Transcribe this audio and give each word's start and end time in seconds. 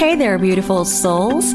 Hey 0.00 0.14
there, 0.14 0.38
beautiful 0.38 0.86
souls. 0.86 1.52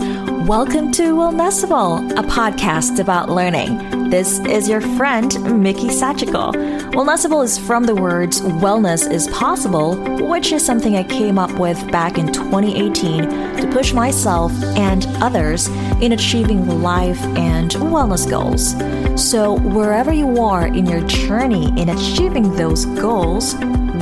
Welcome 0.47 0.91
to 0.91 1.15
Wellnessable, 1.15 2.11
a 2.11 2.21
podcast 2.21 2.99
about 2.99 3.27
learning. 3.27 4.11
This 4.11 4.37
is 4.41 4.69
your 4.69 4.81
friend, 4.81 5.33
Mickey 5.63 5.87
Sachiko. 5.87 6.51
Wellnessable 6.91 7.43
is 7.43 7.57
from 7.57 7.85
the 7.85 7.95
words 7.95 8.41
wellness 8.41 9.11
is 9.11 9.27
possible, 9.29 9.95
which 10.27 10.51
is 10.51 10.63
something 10.63 10.95
I 10.95 11.01
came 11.01 11.39
up 11.39 11.57
with 11.57 11.91
back 11.91 12.19
in 12.19 12.31
2018 12.31 13.23
to 13.61 13.69
push 13.73 13.93
myself 13.93 14.51
and 14.77 15.07
others 15.23 15.67
in 15.99 16.11
achieving 16.11 16.83
life 16.83 17.23
and 17.35 17.71
wellness 17.71 18.29
goals. 18.29 18.75
So, 19.19 19.57
wherever 19.57 20.13
you 20.13 20.39
are 20.43 20.67
in 20.67 20.85
your 20.85 21.01
journey 21.07 21.69
in 21.81 21.89
achieving 21.89 22.55
those 22.55 22.85
goals, 22.85 23.55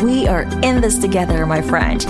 we 0.04 0.28
are 0.28 0.44
in 0.64 0.82
this 0.82 0.98
together, 0.98 1.46
my 1.46 1.62
friend. 1.62 2.04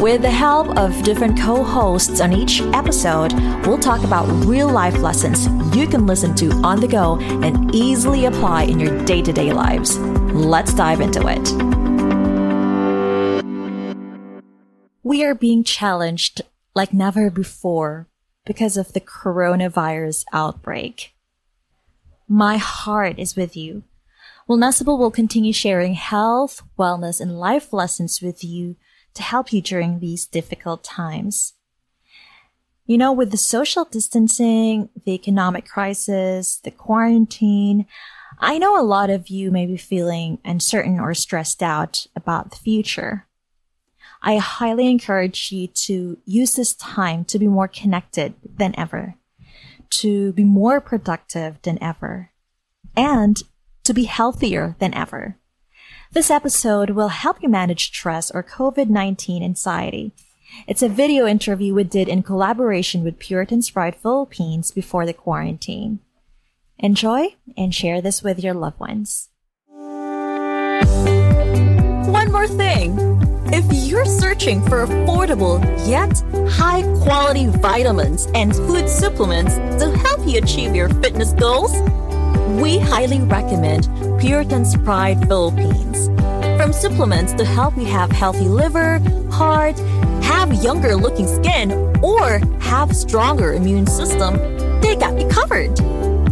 With 0.00 0.22
the 0.22 0.30
help 0.30 0.76
of 0.78 1.02
different 1.02 1.38
co 1.38 1.64
hosts 1.64 2.20
on 2.20 2.32
each 2.32 2.60
episode, 2.72 3.32
we'll 3.66 3.78
talk 3.78 4.04
about 4.04 4.26
real 4.46 4.70
life 4.70 4.98
lessons 4.98 5.48
you 5.76 5.88
can 5.88 6.06
listen 6.06 6.34
to 6.36 6.50
on 6.62 6.80
the 6.80 6.86
go 6.86 7.18
and 7.18 7.74
easily 7.74 8.26
apply 8.26 8.64
in 8.64 8.78
your 8.78 9.04
day 9.04 9.22
to 9.22 9.32
day 9.32 9.52
lives. 9.52 9.98
Let's 9.98 10.72
dive 10.72 11.00
into 11.00 11.26
it. 11.26 11.52
We 15.02 15.24
are 15.24 15.34
being 15.34 15.64
challenged 15.64 16.42
like 16.74 16.92
never 16.94 17.28
before 17.28 18.08
because 18.46 18.76
of 18.76 18.92
the 18.92 19.00
coronavirus 19.00 20.24
outbreak. 20.32 21.14
My 22.28 22.56
heart 22.56 23.18
is 23.18 23.34
with 23.34 23.56
you. 23.56 23.82
Wellnessable 24.48 24.98
will 24.98 25.10
continue 25.10 25.52
sharing 25.52 25.94
health, 25.94 26.62
wellness, 26.78 27.20
and 27.20 27.38
life 27.38 27.72
lessons 27.72 28.20
with 28.20 28.42
you 28.42 28.76
to 29.14 29.22
help 29.22 29.52
you 29.52 29.60
during 29.60 29.98
these 29.98 30.26
difficult 30.26 30.82
times. 30.82 31.54
You 32.86 32.98
know, 32.98 33.12
with 33.12 33.30
the 33.30 33.36
social 33.36 33.84
distancing, 33.84 34.88
the 35.04 35.12
economic 35.12 35.66
crisis, 35.66 36.58
the 36.64 36.70
quarantine, 36.70 37.86
I 38.38 38.58
know 38.58 38.78
a 38.78 38.82
lot 38.82 39.08
of 39.08 39.28
you 39.28 39.52
may 39.52 39.66
be 39.66 39.76
feeling 39.76 40.38
uncertain 40.44 40.98
or 40.98 41.14
stressed 41.14 41.62
out 41.62 42.06
about 42.16 42.50
the 42.50 42.56
future. 42.56 43.26
I 44.20 44.36
highly 44.38 44.88
encourage 44.88 45.52
you 45.52 45.68
to 45.68 46.18
use 46.24 46.56
this 46.56 46.74
time 46.74 47.24
to 47.26 47.38
be 47.38 47.46
more 47.46 47.68
connected 47.68 48.34
than 48.44 48.74
ever, 48.78 49.14
to 49.90 50.32
be 50.32 50.44
more 50.44 50.80
productive 50.80 51.60
than 51.62 51.82
ever, 51.82 52.30
and 52.96 53.40
to 53.84 53.94
be 53.94 54.04
healthier 54.04 54.76
than 54.78 54.94
ever. 54.94 55.38
This 56.12 56.30
episode 56.30 56.90
will 56.90 57.08
help 57.08 57.42
you 57.42 57.48
manage 57.48 57.86
stress 57.86 58.30
or 58.30 58.42
COVID-19 58.42 59.42
anxiety. 59.42 60.12
It's 60.66 60.82
a 60.82 60.88
video 60.88 61.26
interview 61.26 61.74
we 61.74 61.84
did 61.84 62.08
in 62.08 62.22
collaboration 62.22 63.02
with 63.02 63.18
Puritan's 63.18 63.70
Pride 63.70 63.96
Philippines 63.96 64.70
before 64.70 65.06
the 65.06 65.14
quarantine. 65.14 66.00
Enjoy 66.78 67.36
and 67.56 67.74
share 67.74 68.02
this 68.02 68.22
with 68.22 68.42
your 68.42 68.54
loved 68.54 68.78
ones. 68.78 69.30
One 72.08 72.30
more 72.30 72.46
thing. 72.46 72.98
If 73.54 73.64
you're 73.88 74.04
searching 74.04 74.62
for 74.62 74.86
affordable 74.86 75.60
yet 75.88 76.22
high 76.50 76.82
quality 77.02 77.46
vitamins 77.46 78.26
and 78.34 78.54
food 78.54 78.88
supplements 78.88 79.56
to 79.82 79.90
help 79.98 80.26
you 80.26 80.38
achieve 80.38 80.74
your 80.74 80.88
fitness 80.88 81.32
goals, 81.32 81.72
we 82.60 82.78
highly 82.78 83.20
recommend 83.20 83.84
Puritan's 84.20 84.76
Pride 84.78 85.26
Philippines. 85.28 86.08
From 86.56 86.72
supplements 86.72 87.34
to 87.34 87.44
help 87.44 87.76
you 87.76 87.84
have 87.86 88.10
healthy 88.10 88.48
liver, 88.48 88.98
heart, 89.30 89.78
have 90.22 90.52
younger 90.62 90.96
looking 90.96 91.26
skin, 91.26 91.72
or 92.02 92.40
have 92.60 92.96
stronger 92.96 93.54
immune 93.54 93.86
system, 93.86 94.36
they 94.80 94.96
got 94.96 95.18
you 95.20 95.28
covered. 95.28 95.74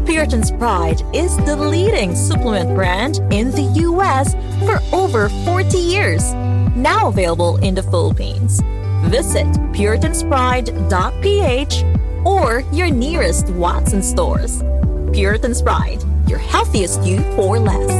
Puritan's 0.06 0.50
Pride 0.50 1.02
is 1.14 1.36
the 1.38 1.56
leading 1.56 2.14
supplement 2.16 2.74
brand 2.74 3.20
in 3.32 3.50
the 3.52 3.62
US 3.86 4.34
for 4.66 4.80
over 4.94 5.30
40 5.44 5.78
years, 5.78 6.34
now 6.74 7.08
available 7.08 7.56
in 7.58 7.74
the 7.74 7.82
Philippines. 7.82 8.60
Visit 9.04 9.46
puritanspride.ph 9.72 11.84
or 12.26 12.64
your 12.72 12.90
nearest 12.90 13.48
Watson 13.50 14.02
stores. 14.02 14.62
Puritan's 15.12 15.60
Pride, 15.60 16.02
your 16.28 16.38
healthiest 16.38 17.02
you 17.04 17.20
for 17.34 17.58
less. 17.58 17.90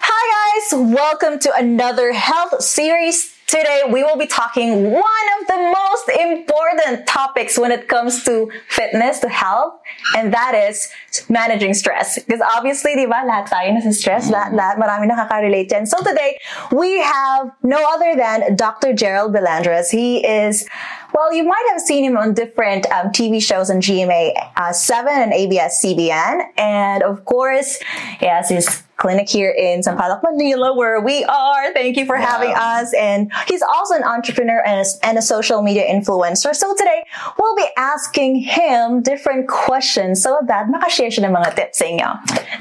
Hi 0.00 0.60
guys, 0.60 0.80
welcome 0.92 1.38
to 1.38 1.52
another 1.56 2.12
health 2.12 2.62
series. 2.62 3.31
Today 3.52 3.82
we 3.92 4.02
will 4.02 4.16
be 4.16 4.26
talking 4.26 4.90
one 4.92 5.26
of 5.36 5.46
the 5.46 5.74
most 5.76 6.08
important 6.08 7.06
topics 7.06 7.58
when 7.58 7.70
it 7.70 7.86
comes 7.86 8.24
to 8.24 8.50
fitness, 8.68 9.18
to 9.18 9.28
health, 9.28 9.74
and 10.16 10.32
that 10.32 10.54
is 10.54 10.88
managing 11.28 11.74
stress. 11.74 12.18
Because 12.18 12.40
obviously, 12.40 12.96
di 12.96 13.04
ba, 13.04 13.20
lahat 13.28 13.52
tayo 13.52 13.76
nasa 13.76 13.92
stress, 13.92 14.32
lahat, 14.32 14.56
lahat, 14.56 14.80
marami 14.80 15.04
nakaka-relate 15.04 15.68
dyan. 15.68 15.84
So 15.84 16.00
today, 16.00 16.40
we 16.72 16.96
have 17.04 17.52
no 17.60 17.76
other 17.92 18.16
than 18.16 18.56
Dr. 18.56 18.96
Gerald 18.96 19.36
Belandres. 19.36 19.92
He 19.92 20.24
is 20.24 20.64
well, 21.12 21.28
you 21.34 21.44
might 21.44 21.66
have 21.76 21.80
seen 21.82 22.04
him 22.04 22.16
on 22.16 22.32
different 22.32 22.88
um, 22.88 23.12
TV 23.12 23.36
shows 23.36 23.68
on 23.68 23.84
GMA 23.84 24.32
uh, 24.56 24.72
7 24.72 25.12
and 25.12 25.32
ABS-CBN. 25.34 26.56
And 26.56 27.02
of 27.02 27.26
course, 27.26 27.84
he 28.18 28.24
has 28.24 28.48
his 28.48 28.82
clinic 29.02 29.26
here 29.26 29.50
in 29.50 29.82
Sampaloc, 29.82 30.22
Manila, 30.22 30.70
where 30.78 31.02
we 31.02 31.26
are. 31.26 31.74
Thank 31.74 31.98
you 31.98 32.06
for 32.06 32.14
Yeah. 32.14 32.30
having 32.30 32.54
us. 32.54 32.94
And 32.94 33.26
he's 33.50 33.58
also 33.66 33.98
an 33.98 34.06
entrepreneur 34.06 34.62
and 34.62 34.78
a, 34.78 34.86
and 35.02 35.18
a 35.18 35.24
social 35.26 35.58
media 35.60 35.82
influencer. 35.90 36.54
So 36.54 36.70
today, 36.78 37.02
we'll 37.34 37.58
be 37.58 37.66
asking 37.74 38.46
him 38.46 39.02
different 39.02 39.50
questions 39.50 40.22
so 40.22 40.38
that 40.46 40.70
makashare 40.70 41.10
siya 41.10 41.26
ng 41.26 41.34
mga 41.34 41.50
tips 41.58 41.82
sa 41.82 41.86
inyo. 41.90 42.08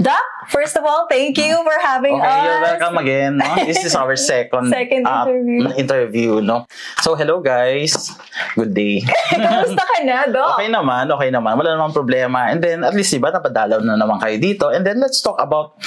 Doc, 0.02 0.18
first 0.50 0.74
of 0.74 0.82
all, 0.82 1.06
thank 1.06 1.38
you 1.38 1.62
for 1.62 1.78
having 1.86 2.18
Okay, 2.18 2.26
us. 2.26 2.42
you're 2.42 2.62
welcome 2.66 2.98
again. 2.98 3.38
No? 3.38 3.46
This 3.62 3.86
is 3.86 3.94
our 3.94 4.18
second, 4.34 4.74
Second 4.74 5.06
uh, 5.06 5.30
interview. 5.30 5.62
interview, 5.78 6.32
no? 6.42 6.66
So, 7.06 7.14
hello 7.14 7.38
guys. 7.38 7.94
Good 8.58 8.74
day. 8.74 9.06
Kamusta 9.30 9.84
ka 9.86 9.98
na, 10.02 10.26
Doc? 10.26 10.58
okay 10.58 10.74
naman, 10.74 11.06
okay 11.14 11.30
naman. 11.30 11.54
Wala 11.54 11.78
namang 11.78 11.94
problema. 11.94 12.50
And 12.50 12.58
then, 12.58 12.82
at 12.82 12.98
least, 12.98 13.14
iba, 13.14 13.30
napadalaw 13.30 13.86
na 13.86 13.94
naman 13.94 14.18
kayo 14.18 14.42
dito. 14.42 14.74
And 14.74 14.82
then, 14.82 14.98
let's 14.98 15.22
talk 15.22 15.38
about 15.38 15.78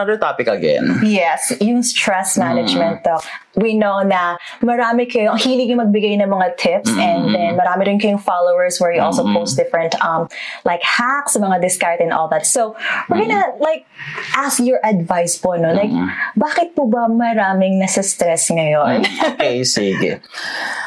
another 0.00 0.16
topic 0.16 0.48
again. 0.48 1.00
Yes, 1.04 1.52
yung 1.60 1.82
stress 1.82 2.38
management 2.40 3.04
to. 3.04 3.20
We 3.60 3.76
know 3.76 4.00
na 4.00 4.40
marami 4.64 5.04
kayo, 5.04 5.36
ang 5.36 5.40
hilig 5.44 5.68
yung 5.68 5.84
magbigay 5.84 6.16
ng 6.16 6.30
mga 6.30 6.48
tips 6.56 6.88
Mm. 6.90 6.96
and 6.98 7.22
then 7.36 7.50
marami 7.60 7.86
rin 7.86 7.98
kayong 8.00 8.18
followers 8.18 8.80
where 8.80 8.90
you 8.90 9.04
also 9.04 9.22
post 9.36 9.54
different 9.54 9.92
um 10.00 10.26
like 10.64 10.80
hacks, 10.80 11.36
mga 11.36 11.60
discard 11.60 12.00
and 12.00 12.10
all 12.10 12.26
that. 12.32 12.48
So, 12.48 12.72
we're 13.06 13.20
gonna 13.20 13.52
like 13.60 13.84
ask 14.32 14.58
your 14.64 14.80
advice 14.80 15.36
po, 15.36 15.54
no? 15.60 15.70
Like, 15.76 15.92
bakit 16.34 16.72
po 16.72 16.88
ba 16.88 17.04
maraming 17.06 17.76
nasa 17.76 18.00
stress 18.00 18.48
ngayon? 18.48 19.04
Okay, 19.36 19.60
sige. 19.68 20.24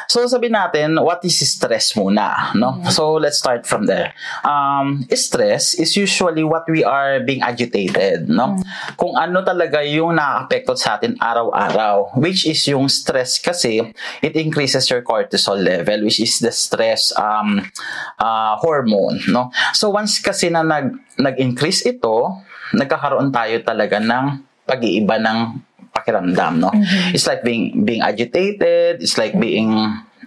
So, 0.10 0.26
sabi 0.26 0.50
natin, 0.50 0.98
what 0.98 1.22
is 1.24 1.40
stress 1.40 1.94
muna, 1.94 2.52
no? 2.58 2.82
So, 2.90 3.18
let's 3.22 3.38
start 3.40 3.66
from 3.70 3.86
there. 3.86 4.14
Um, 4.44 5.06
stress 5.14 5.74
is 5.74 5.96
usually 5.96 6.44
what 6.44 6.66
we 6.68 6.84
are 6.84 7.22
being 7.22 7.42
agitated, 7.42 8.30
no? 8.30 8.58
Kung 8.98 9.16
ano 9.16 9.42
talaga 9.46 9.82
yung 9.86 10.18
nakaka-apekto 10.18 10.74
sa 10.78 10.98
atin 10.98 11.16
araw-araw, 11.18 12.18
which 12.18 12.46
is 12.46 12.63
yung 12.68 12.88
stress 12.88 13.40
kasi, 13.40 13.82
it 14.22 14.34
increases 14.36 14.90
your 14.90 15.02
cortisol 15.02 15.58
level, 15.58 16.04
which 16.06 16.20
is 16.20 16.40
the 16.40 16.52
stress 16.52 17.12
um, 17.18 17.64
uh, 18.20 18.56
hormone, 18.60 19.20
no? 19.30 19.52
So, 19.74 19.90
once 19.90 20.20
kasi 20.20 20.50
na 20.50 20.64
nag, 20.64 20.94
nag-increase 21.18 21.86
ito, 21.88 22.44
nagkakaroon 22.74 23.30
tayo 23.30 23.60
talaga 23.62 24.02
ng 24.02 24.26
pag-iiba 24.66 25.20
ng 25.20 25.40
pakiramdam, 25.94 26.54
no? 26.60 26.72
It's 27.14 27.30
like 27.30 27.46
being 27.46 27.86
being 27.86 28.02
agitated, 28.02 29.00
it's 29.00 29.16
like 29.16 29.38
being 29.38 29.78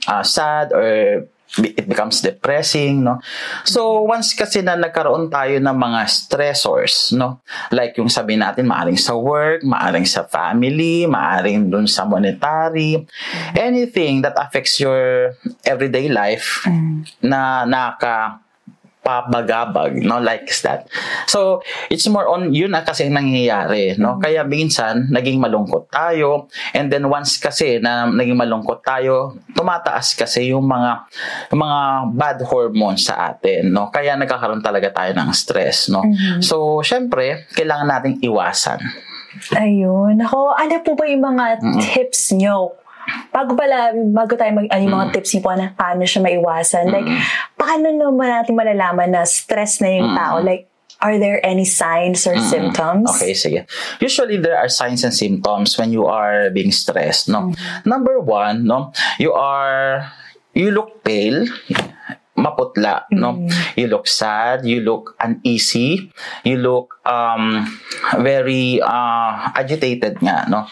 uh, 0.06 0.22
sad 0.22 0.70
or 0.70 1.26
it 1.62 1.88
becomes 1.88 2.20
depressing, 2.20 3.04
no? 3.04 3.22
So, 3.64 4.02
once 4.04 4.34
kasi 4.34 4.60
na 4.60 4.76
nagkaroon 4.76 5.30
tayo 5.30 5.56
ng 5.56 5.76
mga 5.76 6.00
stressors, 6.08 7.14
no? 7.16 7.40
Like 7.72 7.96
yung 7.96 8.10
sabi 8.12 8.36
natin, 8.36 8.68
maaring 8.68 9.00
sa 9.00 9.16
work, 9.16 9.64
maaring 9.64 10.04
sa 10.04 10.26
family, 10.28 11.06
maaring 11.08 11.70
dun 11.70 11.88
sa 11.88 12.04
monetary, 12.04 13.06
anything 13.56 14.20
that 14.22 14.36
affects 14.36 14.78
your 14.82 15.32
everyday 15.64 16.08
life 16.10 16.66
na 17.22 17.64
naka 17.64 18.45
pabagabag, 19.06 20.02
no? 20.02 20.18
Like 20.18 20.50
that. 20.66 20.90
So, 21.30 21.62
it's 21.86 22.10
more 22.10 22.26
on, 22.26 22.50
yun 22.50 22.74
na 22.74 22.82
kasi 22.82 23.06
ang 23.06 23.14
nangyayari, 23.14 23.94
no? 23.94 24.18
Kaya 24.18 24.42
minsan, 24.42 25.06
naging 25.14 25.38
malungkot 25.38 25.86
tayo, 25.86 26.50
and 26.74 26.90
then 26.90 27.06
once 27.06 27.38
kasi 27.38 27.78
na 27.78 28.10
naging 28.10 28.34
malungkot 28.34 28.82
tayo, 28.82 29.38
tumataas 29.54 30.18
kasi 30.18 30.50
yung 30.50 30.66
mga, 30.66 31.06
yung 31.54 31.62
mga 31.62 31.80
bad 32.18 32.38
hormones 32.42 33.06
sa 33.06 33.30
atin, 33.30 33.70
no? 33.70 33.94
Kaya 33.94 34.18
nagkakaroon 34.18 34.66
talaga 34.66 34.90
tayo 34.90 35.14
ng 35.14 35.30
stress, 35.30 35.86
no? 35.86 36.02
So, 36.42 36.82
syempre, 36.82 37.46
kailangan 37.54 37.86
nating 37.86 38.16
iwasan. 38.26 38.82
Ayun. 39.54 40.18
Ako, 40.18 40.56
ano 40.56 40.74
po 40.82 40.98
ba 40.98 41.04
yung 41.06 41.22
mga 41.22 41.62
tips 41.78 42.34
nyo? 42.34 42.74
Bago 43.30 43.54
pala, 43.54 43.92
bago 43.94 44.32
tayo 44.34 44.52
mag, 44.56 44.66
ano 44.70 44.80
yung 44.82 44.96
mga 44.96 45.10
tips 45.14 45.36
niyo 45.36 45.42
po 45.44 45.52
na 45.54 45.72
paano 45.76 46.02
siya 46.02 46.20
maiwasan. 46.24 46.84
Like, 46.88 47.08
paano 47.54 47.92
naman 47.92 48.28
natin 48.32 48.54
malalaman 48.56 49.12
na 49.12 49.22
stress 49.28 49.78
na 49.84 49.90
yung 49.92 50.16
tao? 50.16 50.40
Like, 50.40 50.66
are 51.00 51.18
there 51.20 51.44
any 51.44 51.64
signs 51.64 52.24
or 52.26 52.36
symptoms? 52.40 53.12
Okay, 53.16 53.36
sige. 53.36 53.68
Usually 54.00 54.40
there 54.40 54.56
are 54.56 54.68
signs 54.68 55.04
and 55.04 55.12
symptoms 55.12 55.76
when 55.76 55.92
you 55.92 56.08
are 56.08 56.48
being 56.50 56.72
stressed, 56.72 57.28
no. 57.28 57.52
Number 57.84 58.20
one, 58.20 58.64
no, 58.64 58.92
you 59.20 59.32
are 59.36 60.08
you 60.56 60.72
look 60.72 61.04
pale, 61.04 61.44
maputla, 62.36 63.04
no. 63.12 63.44
You 63.76 63.92
look 63.92 64.08
sad, 64.08 64.64
you 64.64 64.80
look 64.80 65.16
uneasy, 65.20 66.12
you 66.44 66.56
look 66.56 66.96
um 67.04 67.68
very 68.22 68.78
uh, 68.78 69.50
agitated 69.54 70.22
nga, 70.22 70.46
no. 70.46 70.66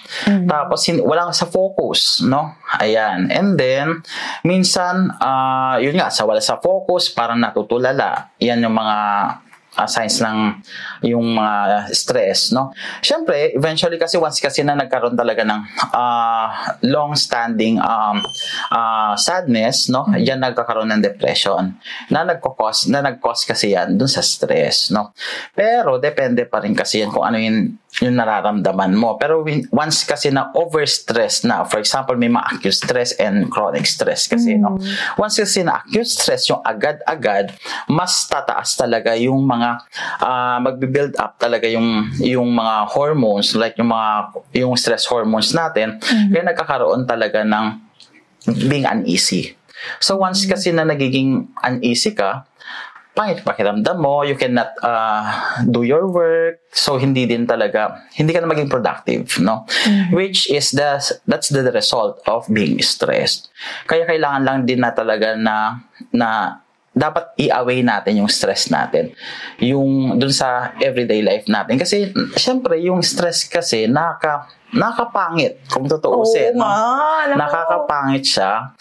Tapos 0.46 0.86
hin- 0.86 1.02
wala 1.02 1.34
sa 1.34 1.50
focus, 1.50 2.22
no. 2.22 2.54
Ayan. 2.78 3.30
And 3.30 3.58
then 3.58 4.02
minsan 4.46 5.10
uh, 5.18 5.76
yun 5.82 5.98
nga 5.98 6.10
sa 6.14 6.24
wala 6.24 6.38
sa 6.38 6.62
focus, 6.62 7.10
parang 7.10 7.42
natutulala. 7.42 8.34
Yan 8.38 8.62
yung 8.62 8.76
mga 8.78 8.96
uh, 9.76 9.88
signs 9.88 10.22
ng 10.22 10.38
yung 11.06 11.34
mga 11.34 11.90
stress, 11.90 12.54
no? 12.54 12.70
Siyempre, 13.02 13.54
eventually 13.54 13.98
kasi 13.98 14.16
once 14.16 14.38
kasi 14.38 14.62
na 14.62 14.78
nagkaroon 14.78 15.18
talaga 15.18 15.42
ng 15.42 15.60
uh, 15.92 16.48
long-standing 16.86 17.82
um, 17.82 18.22
uh, 18.70 19.14
sadness, 19.18 19.90
no? 19.90 20.06
Yan 20.16 20.40
nagkakaroon 20.42 20.90
ng 20.94 21.02
depression 21.02 21.74
na 22.10 22.22
nagko-cause 22.24 22.90
na 22.90 23.02
nag-cause 23.02 23.44
kasi 23.44 23.74
yan 23.74 23.98
dun 23.98 24.10
sa 24.10 24.22
stress, 24.22 24.94
no? 24.94 25.12
Pero 25.52 25.98
depende 25.98 26.46
pa 26.46 26.62
rin 26.62 26.72
kasi 26.72 27.02
yan 27.02 27.10
kung 27.10 27.26
ano 27.26 27.36
yung 27.38 27.83
yung 28.02 28.18
nararamdaman 28.18 28.98
mo. 28.98 29.14
Pero 29.14 29.46
when, 29.46 29.62
once 29.70 30.02
kasi 30.02 30.32
na 30.34 30.50
overstress 30.58 31.46
na, 31.46 31.62
for 31.62 31.78
example, 31.78 32.18
may 32.18 32.26
mga 32.26 32.58
acute 32.58 32.74
stress 32.74 33.14
and 33.22 33.46
chronic 33.54 33.86
stress 33.86 34.26
kasi, 34.26 34.58
no? 34.58 34.74
Once 35.14 35.38
kasi 35.38 35.62
na 35.62 35.78
acute 35.78 36.08
stress, 36.08 36.50
yung 36.50 36.58
agad-agad, 36.66 37.54
mas 37.86 38.26
tataas 38.26 38.74
talaga 38.74 39.14
yung 39.14 39.46
mga, 39.46 39.86
uh, 40.18 40.58
magbe-build 40.58 41.14
up 41.22 41.38
talaga 41.38 41.70
yung, 41.70 42.10
yung 42.18 42.50
mga 42.50 42.90
hormones, 42.90 43.54
like 43.54 43.78
yung 43.78 43.94
mga, 43.94 44.34
yung 44.58 44.74
stress 44.74 45.06
hormones 45.06 45.54
natin, 45.54 46.02
kaya 46.02 46.42
nagkakaroon 46.42 47.06
talaga 47.06 47.46
ng 47.46 47.78
being 48.66 48.88
uneasy. 48.90 49.54
So 50.00 50.16
once 50.18 50.48
kasi 50.48 50.72
na 50.72 50.82
nagiging 50.82 51.46
uneasy 51.62 52.16
ka, 52.16 52.48
pangit 53.14 53.46
pakiramdam 53.46 53.96
mo, 54.02 54.26
you 54.26 54.34
cannot 54.34 54.74
uh, 54.82 55.22
do 55.70 55.86
your 55.86 56.10
work, 56.10 56.58
so 56.74 56.98
hindi 56.98 57.30
din 57.30 57.46
talaga, 57.46 58.02
hindi 58.18 58.34
ka 58.34 58.42
na 58.42 58.50
maging 58.50 58.66
productive, 58.66 59.38
no? 59.38 59.64
Which 60.10 60.50
is 60.50 60.74
the, 60.74 60.98
that's 61.22 61.48
the 61.54 61.62
result 61.70 62.18
of 62.26 62.50
being 62.50 62.82
stressed. 62.82 63.54
Kaya 63.86 64.02
kailangan 64.02 64.42
lang 64.42 64.58
din 64.66 64.82
na 64.82 64.90
talaga 64.90 65.38
na, 65.38 65.86
na 66.10 66.58
dapat 66.94 67.34
i-away 67.38 67.82
natin 67.82 68.22
yung 68.22 68.30
stress 68.30 68.70
natin. 68.70 69.14
Yung 69.58 70.14
dun 70.18 70.30
sa 70.30 70.74
everyday 70.78 71.22
life 71.22 71.50
natin. 71.50 71.74
Kasi, 71.78 72.10
syempre, 72.38 72.78
yung 72.82 73.02
stress 73.02 73.46
kasi, 73.50 73.90
naka, 73.90 74.46
nakapangit, 74.74 75.62
kung 75.70 75.86
Oo 75.86 75.92
totoo 75.98 76.22
no? 76.54 76.62
nga, 76.62 76.74
naku. 77.30 77.38
Nakakapangit 77.38 78.24
siya. 78.26 78.74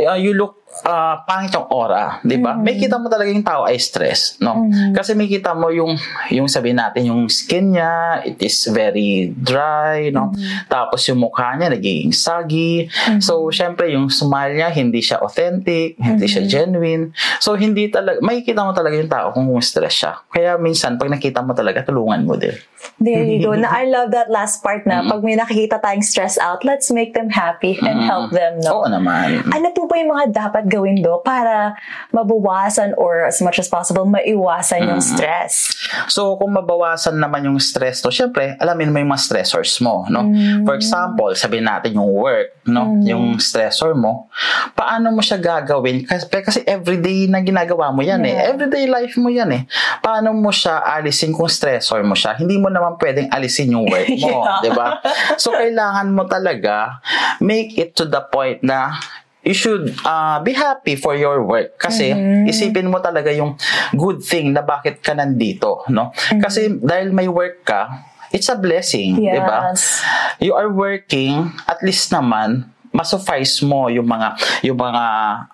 Uh, 0.00 0.16
you 0.16 0.32
look 0.36 0.60
uh, 0.84 1.22
pangit 1.24 1.52
yung 1.54 1.68
aura, 1.68 2.20
'di 2.24 2.36
ba? 2.40 2.56
May 2.56 2.76
kita 2.76 2.96
mo 2.96 3.06
talaga 3.06 3.28
yung 3.30 3.44
tao 3.44 3.66
ay 3.68 3.76
stress, 3.80 4.36
no? 4.40 4.68
Kasi 4.96 5.16
may 5.16 5.28
kita 5.28 5.52
mo 5.52 5.68
yung 5.72 5.96
yung 6.32 6.48
sabihin 6.48 6.80
natin 6.80 7.08
yung 7.10 7.28
skin 7.28 7.76
niya, 7.76 8.24
it 8.24 8.40
is 8.40 8.56
very 8.72 9.32
dry, 9.34 10.08
no? 10.12 10.32
Tapos 10.66 11.04
yung 11.08 11.20
mukha 11.20 11.56
niya 11.56 11.72
nagiging 11.72 12.12
saggy. 12.14 12.88
So, 13.20 13.48
syempre 13.52 13.92
yung 13.92 14.08
smile 14.08 14.56
niya 14.56 14.68
hindi 14.72 15.00
siya 15.00 15.20
authentic, 15.20 15.96
hindi 16.00 16.26
siya 16.26 16.46
genuine. 16.46 17.12
So, 17.42 17.56
hindi 17.56 17.88
talaga 17.92 18.20
may 18.24 18.40
kita 18.40 18.64
mo 18.64 18.72
talaga 18.72 18.94
yung 18.96 19.10
tao 19.10 19.32
kung 19.34 19.48
stress 19.60 19.94
siya. 20.04 20.12
Kaya 20.30 20.56
minsan 20.56 20.96
pag 20.96 21.10
nakita 21.12 21.44
mo 21.44 21.52
talaga 21.52 21.84
tulungan 21.84 22.24
mo 22.24 22.36
din. 22.36 22.54
There 23.00 23.24
you 23.24 23.44
go. 23.44 23.52
Na, 23.56 23.68
I 23.68 23.88
love 23.88 24.12
that 24.12 24.28
last 24.32 24.64
part 24.64 24.84
na 24.84 25.04
pag 25.04 25.20
may 25.20 25.36
nakikita 25.36 25.80
tayong 25.80 26.04
stress 26.04 26.36
out, 26.40 26.64
let's 26.64 26.88
make 26.92 27.12
them 27.12 27.28
happy 27.28 27.76
and 27.80 28.00
help 28.04 28.32
them, 28.32 28.60
no? 28.60 28.84
Oo 28.84 28.88
naman. 28.88 29.44
Ano 29.52 29.72
po 29.72 29.84
ba 29.84 30.00
yung 30.00 30.12
mga 30.16 30.26
dapat 30.32 30.68
gawin 30.70 31.02
do 31.02 31.18
para 31.20 31.74
mabawasan 32.14 32.94
or 32.94 33.26
as 33.26 33.42
much 33.42 33.58
as 33.58 33.66
possible 33.66 34.06
maiwasan 34.06 34.86
yung 34.86 35.02
stress? 35.02 35.74
So, 36.06 36.38
kung 36.38 36.54
mabawasan 36.54 37.18
naman 37.18 37.44
yung 37.44 37.58
stress 37.58 37.98
to, 38.00 38.14
syempre, 38.14 38.54
alamin 38.56 38.94
mo 38.94 39.02
yung 39.02 39.10
mga 39.10 39.26
stressors 39.26 39.82
mo, 39.82 40.06
no? 40.06 40.30
For 40.62 40.78
example, 40.78 41.34
sabihin 41.34 41.66
natin 41.66 41.98
yung 41.98 42.08
work, 42.08 42.62
no? 42.64 42.94
Yung 43.02 43.42
stressor 43.42 43.92
mo, 43.98 44.30
paano 44.72 45.10
mo 45.10 45.20
siya 45.20 45.36
gagawin? 45.36 46.06
Kasi, 46.06 46.24
kasi 46.30 46.60
everyday 46.62 47.26
na 47.26 47.42
ginagawa 47.42 47.90
mo 47.90 48.00
yan 48.00 48.22
eh. 48.22 48.38
Yeah. 48.38 48.54
Everyday 48.54 48.86
life 48.86 49.18
mo 49.18 49.28
yan 49.28 49.50
eh. 49.50 49.62
Paano 49.98 50.30
mo 50.30 50.54
siya 50.54 50.86
alisin 50.86 51.34
kung 51.34 51.50
stressor 51.50 52.06
mo 52.06 52.14
siya? 52.14 52.38
Hindi 52.38 52.56
mo 52.56 52.70
naman 52.70 52.94
pwedeng 52.96 53.26
alisin 53.32 53.74
yung 53.74 53.90
work 53.90 54.06
mo, 54.20 54.28
Yeah. 54.46 54.62
di 54.62 54.70
ba? 54.70 55.02
So, 55.34 55.50
kailangan 55.50 56.12
mo 56.14 56.28
talaga 56.30 57.02
make 57.40 57.74
it 57.80 57.96
to 57.96 58.04
the 58.04 58.20
point 58.28 58.60
na 58.62 59.00
you 59.40 59.56
should 59.56 59.96
uh, 60.04 60.38
be 60.44 60.52
happy 60.52 60.96
for 60.96 61.16
your 61.16 61.42
work. 61.44 61.80
Kasi 61.80 62.12
isipin 62.48 62.92
mo 62.92 63.00
talaga 63.00 63.32
yung 63.32 63.56
good 63.96 64.20
thing 64.20 64.52
na 64.52 64.60
bakit 64.60 65.00
ka 65.00 65.16
nandito 65.16 65.84
no? 65.88 66.12
Kasi 66.40 66.76
dahil 66.80 67.12
may 67.12 67.28
work 67.28 67.64
ka 67.64 68.10
it's 68.30 68.48
a 68.48 68.56
blessing 68.56 69.18
di 69.18 69.40
ba? 69.42 69.74
Yes. 69.74 70.02
you 70.38 70.54
are 70.54 70.70
working 70.70 71.50
at 71.66 71.82
least 71.82 72.10
naman 72.14 72.66
masuffice 72.90 73.62
mo 73.62 73.86
yung 73.86 74.06
mga 74.06 74.34
yung 74.66 74.78
mga 74.78 75.04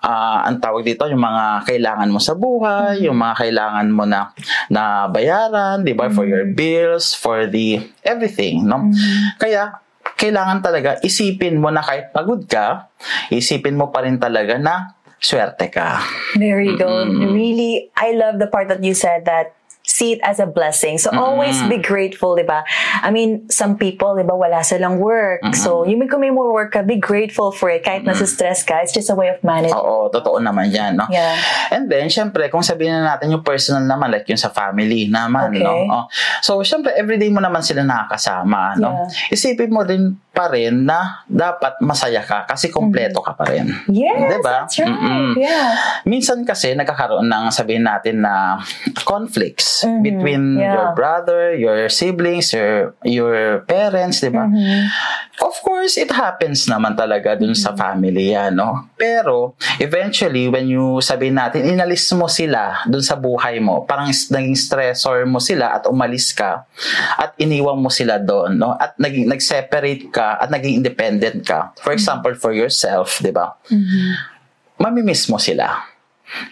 ah, 0.01 0.41
ang 0.45 0.57
tawag 0.57 0.81
dito 0.81 1.05
yung 1.05 1.21
mga 1.21 1.69
kailangan 1.69 2.09
mo 2.09 2.17
sa 2.17 2.33
buhay 2.33 3.01
yung 3.05 3.17
mga 3.17 3.45
kailangan 3.45 3.87
mo 3.93 4.05
na 4.09 4.33
na 4.73 5.05
bayaran 5.05 5.85
di 5.85 5.93
ba? 5.93 6.09
For 6.09 6.25
your 6.25 6.49
bills 6.49 7.13
for 7.13 7.45
the 7.45 7.81
everything 8.01 8.65
no? 8.65 8.89
Kaya 9.37 9.86
kailangan 10.17 10.65
talaga 10.65 10.97
isipin 11.05 11.61
mo 11.61 11.69
na 11.69 11.85
kahit 11.85 12.09
pagod 12.09 12.43
ka 12.49 12.89
isipin 13.29 13.77
mo 13.77 13.93
pa 13.93 14.01
rin 14.01 14.17
talaga 14.17 14.57
na 14.57 14.97
swerte 15.21 15.69
ka 15.69 16.01
There 16.37 16.61
you 16.61 16.77
go. 16.77 17.05
Really, 17.09 17.89
I 17.97 18.13
love 18.13 18.37
the 18.37 18.45
part 18.49 18.69
that 18.69 18.85
you 18.85 18.93
said 18.93 19.25
that 19.25 19.56
see 19.97 20.13
it 20.13 20.21
as 20.21 20.37
a 20.37 20.45
blessing. 20.45 21.01
So 21.01 21.09
always 21.09 21.57
be 21.65 21.81
grateful, 21.81 22.37
di 22.37 22.45
ba? 22.45 22.61
I 23.01 23.09
mean, 23.09 23.49
some 23.49 23.81
people, 23.81 24.13
di 24.13 24.21
ba, 24.21 24.37
wala 24.37 24.61
silang 24.61 25.01
work. 25.01 25.41
So, 25.57 25.89
you 25.89 25.97
may 25.97 26.05
kung 26.05 26.21
may 26.21 26.29
more 26.29 26.53
work 26.53 26.77
ka, 26.77 26.85
be 26.85 27.01
grateful 27.01 27.49
for 27.49 27.73
it. 27.73 27.81
Kahit 27.81 28.05
nasa 28.05 28.29
stress 28.29 28.61
ka, 28.61 28.77
it's 28.85 28.93
just 28.93 29.09
a 29.09 29.17
way 29.17 29.33
of 29.33 29.41
managing. 29.41 29.73
Oo, 29.73 30.13
totoo 30.13 30.37
naman 30.37 30.69
yan, 30.69 31.01
no? 31.01 31.09
Yeah. 31.09 31.33
And 31.73 31.89
then, 31.89 32.13
syempre, 32.13 32.45
kung 32.53 32.61
sabihin 32.61 32.93
na 32.93 33.17
natin 33.17 33.33
yung 33.33 33.41
personal 33.41 33.81
naman, 33.81 34.13
like 34.13 34.29
yung 34.29 34.37
sa 34.37 34.53
family 34.53 35.09
naman, 35.09 35.49
Okay. 35.57 35.65
no? 35.65 35.73
Oh. 35.89 36.05
So, 36.45 36.61
syempre, 36.61 36.93
everyday 36.93 37.33
mo 37.33 37.41
naman 37.41 37.65
sila 37.65 37.81
nakakasama, 37.81 38.77
no? 38.77 39.09
Isipin 39.33 39.73
mo 39.73 39.81
din 39.81 40.13
pa 40.37 40.53
rin 40.53 40.85
na 40.85 41.25
dapat 41.25 41.81
masaya 41.81 42.21
ka 42.21 42.45
kasi 42.45 42.69
kompleto 42.69 43.25
ka 43.25 43.33
pa 43.33 43.49
rin. 43.49 43.65
Yes, 43.89 44.37
Diba? 44.37 44.61
that's 44.61 44.77
right. 44.77 44.93
Mm-mm. 44.93 45.33
Yeah. 45.33 45.73
Minsan 46.05 46.45
kasi 46.45 46.77
nagkakaroon 46.77 47.25
ng 47.25 47.49
sabihin 47.49 47.81
natin 47.89 48.21
na 48.21 48.61
conflicts 49.01 49.86
Mhm, 49.87 50.03
between 50.03 50.43
yeah. 50.59 50.75
your 50.75 50.87
brother, 50.91 51.55
your 51.55 51.87
siblings, 51.87 52.51
your 52.51 52.91
your 53.07 53.63
parents, 53.63 54.19
'di 54.19 54.31
ba? 54.35 54.43
Mm-hmm. 54.45 54.83
Of 55.37 55.55
course, 55.63 55.95
it 56.01 56.09
happens 56.11 56.67
naman 56.67 56.97
talaga 56.97 57.37
dun 57.37 57.53
sa 57.53 57.71
family 57.77 58.33
yan, 58.33 58.57
no? 58.57 58.89
Pero, 58.97 59.53
eventually, 59.77 60.49
when 60.49 60.65
you 60.67 60.97
sabihin 60.99 61.37
natin, 61.37 61.61
inalis 61.63 62.09
mo 62.17 62.25
sila 62.25 62.83
dun 62.89 63.05
sa 63.05 63.13
buhay 63.13 63.61
mo, 63.61 63.85
parang 63.85 64.09
naging 64.09 64.57
stressor 64.57 65.23
mo 65.29 65.37
sila 65.37 65.77
at 65.77 65.85
umalis 65.85 66.33
ka, 66.33 66.65
at 67.15 67.37
iniwan 67.37 67.77
mo 67.77 67.93
sila 67.93 68.17
doon, 68.17 68.57
no? 68.57 68.73
At 68.75 68.97
naging, 68.97 69.29
nag-separate 69.29 70.09
ka, 70.09 70.41
at 70.41 70.49
naging 70.49 70.81
independent 70.81 71.45
ka. 71.45 71.71
For 71.85 71.93
example, 71.93 72.33
for 72.33 72.51
yourself, 72.51 73.21
di 73.21 73.29
ba? 73.29 73.53
Mamimiss 74.81 75.29
mo 75.29 75.37
sila. 75.37 75.96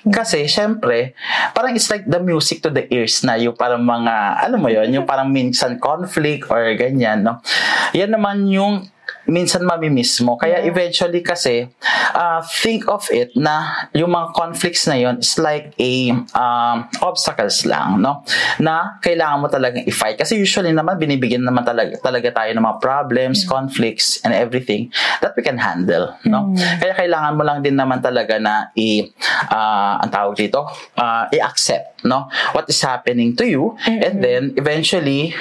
Kasi, 0.08 0.48
syempre, 0.48 1.14
parang 1.52 1.76
it's 1.76 1.92
like 1.92 2.08
the 2.08 2.22
music 2.24 2.64
to 2.64 2.72
the 2.72 2.88
ears 2.94 3.22
na 3.28 3.36
yung 3.36 3.56
parang 3.56 3.84
mga, 3.84 4.46
alam 4.48 4.60
mo 4.60 4.72
yon 4.72 4.88
yung 4.92 5.08
parang 5.08 5.28
minsan 5.28 5.76
conflict 5.78 6.48
or 6.48 6.64
ganyan, 6.80 7.28
no? 7.28 7.44
Yan 7.92 8.16
naman 8.16 8.48
yung 8.48 8.88
minsan 9.26 9.66
mamimiss 9.66 10.22
mo. 10.22 10.38
Kaya 10.38 10.62
Yeah. 10.62 10.72
eventually 10.72 11.20
kasi, 11.26 11.68
uh, 12.14 12.40
think 12.62 12.86
of 12.88 13.06
it 13.10 13.34
na 13.36 13.88
yung 13.92 14.14
mga 14.14 14.32
conflicts 14.34 14.86
na 14.86 14.96
yon 14.96 15.20
is 15.20 15.36
like 15.42 15.74
a 15.82 16.14
um, 16.34 16.86
obstacles 17.02 17.66
lang, 17.66 18.00
no? 18.00 18.22
Na 18.62 19.02
kailangan 19.02 19.42
mo 19.42 19.48
talagang 19.50 19.84
i-fight. 19.84 20.16
Kasi 20.16 20.38
usually 20.38 20.72
naman, 20.72 20.96
binibigyan 21.02 21.42
naman 21.44 21.66
talaga, 21.66 21.98
talaga 22.00 22.32
tayo 22.32 22.52
ng 22.54 22.64
mga 22.64 22.78
problems, 22.80 23.44
conflicts, 23.44 24.22
and 24.24 24.32
everything 24.32 24.88
that 25.20 25.34
we 25.36 25.42
can 25.42 25.58
handle, 25.58 26.14
no? 26.24 26.54
Kaya 26.56 26.94
kailangan 26.96 27.34
mo 27.36 27.44
lang 27.44 27.60
din 27.66 27.76
naman 27.76 28.00
talaga 28.00 28.38
na 28.38 28.70
i, 28.78 29.04
uh, 29.50 30.00
ang 30.06 30.12
tawag 30.14 30.38
dito, 30.38 30.64
uh, 30.96 31.26
i-accept, 31.34 32.06
no? 32.06 32.30
What 32.54 32.70
is 32.70 32.80
happening 32.80 33.34
to 33.36 33.44
you, 33.44 33.74
and 33.84 34.22
then 34.22 34.54
eventually, 34.56 35.34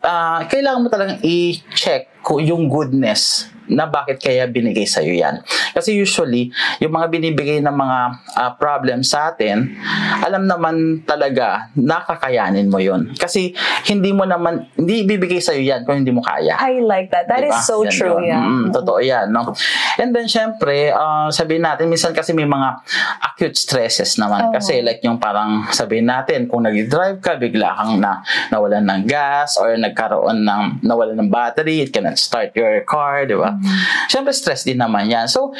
ah 0.00 0.48
kailangan 0.48 0.80
mo 0.80 0.88
talagang 0.88 1.20
i-check 1.20 2.19
yung 2.28 2.68
goodness 2.68 3.48
na 3.70 3.86
bakit 3.86 4.18
kaya 4.18 4.50
binigay 4.50 4.82
sa 4.84 4.98
iyo 4.98 5.14
yan. 5.14 5.40
Kasi 5.70 5.94
usually, 5.94 6.50
yung 6.82 6.90
mga 6.90 7.06
binibigay 7.06 7.62
ng 7.62 7.72
mga 7.72 7.98
ah, 8.34 8.52
problem 8.58 9.06
sa 9.06 9.30
atin, 9.30 9.78
alam 10.26 10.44
naman 10.50 11.06
talaga 11.06 11.70
nakakayanin 11.78 12.66
mo 12.66 12.82
yun. 12.82 13.14
Kasi 13.14 13.54
hindi 13.86 14.10
mo 14.10 14.26
naman, 14.26 14.66
hindi 14.74 15.06
ibibigay 15.06 15.38
sa 15.38 15.54
iyo 15.54 15.70
yan 15.70 15.86
kung 15.86 16.02
hindi 16.02 16.10
mo 16.10 16.20
kaya. 16.20 16.58
I 16.58 16.82
like 16.82 17.14
that. 17.14 17.30
That 17.30 17.46
is 17.46 17.54
Diba? 17.54 17.62
so 17.62 17.86
Yan 17.86 17.94
true. 17.94 18.18
yun. 18.18 18.26
Yeah. 18.26 18.42
Mm, 18.42 18.66
totoo 18.74 18.98
yan, 18.98 19.26
no? 19.30 19.54
And 20.02 20.10
then, 20.10 20.26
syempre, 20.26 20.90
uh, 20.90 21.30
sabihin 21.30 21.62
natin, 21.62 21.86
minsan 21.86 22.10
kasi 22.10 22.34
may 22.34 22.48
mga 22.50 22.82
acute 23.22 23.54
stresses 23.54 24.18
naman. 24.18 24.50
Oo. 24.50 24.52
Kasi 24.58 24.82
like 24.82 24.98
yung 25.06 25.22
parang 25.22 25.70
sabihin 25.70 26.10
natin, 26.10 26.50
kung 26.50 26.66
nag-drive 26.66 27.22
ka, 27.22 27.38
bigla 27.38 27.78
kang 27.78 28.02
na, 28.02 28.18
nawalan 28.50 28.82
ng 28.82 29.02
gas 29.06 29.54
or 29.62 29.78
nagkaroon 29.78 30.42
ng, 30.42 30.82
nawalan 30.82 31.14
ng 31.14 31.30
battery, 31.30 31.86
it 31.86 31.94
cannot 31.94 32.09
start 32.16 32.54
your 32.56 32.82
car, 32.86 33.26
di 33.26 33.36
ba? 33.36 33.54
Mm-hmm. 33.54 34.10
Syempre, 34.10 34.32
stress 34.34 34.66
din 34.66 34.78
naman 34.80 35.10
yan. 35.10 35.26
So, 35.30 35.52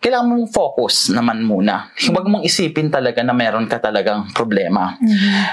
kailangan 0.00 0.32
mong 0.32 0.48
focus 0.48 1.12
naman 1.12 1.44
muna. 1.44 1.92
Huwag 2.08 2.24
mong 2.24 2.40
isipin 2.40 2.88
talaga 2.88 3.20
na 3.20 3.36
meron 3.36 3.68
ka 3.68 3.76
talagang 3.76 4.32
problema. 4.32 4.96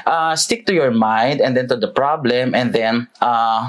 Uh, 0.07 0.31
stick 0.39 0.63
to 0.63 0.71
your 0.71 0.91
mind 0.91 1.43
and 1.43 1.51
then 1.51 1.67
to 1.67 1.75
the 1.75 1.91
problem 1.91 2.55
and 2.55 2.71
then 2.71 3.11
uh, 3.19 3.67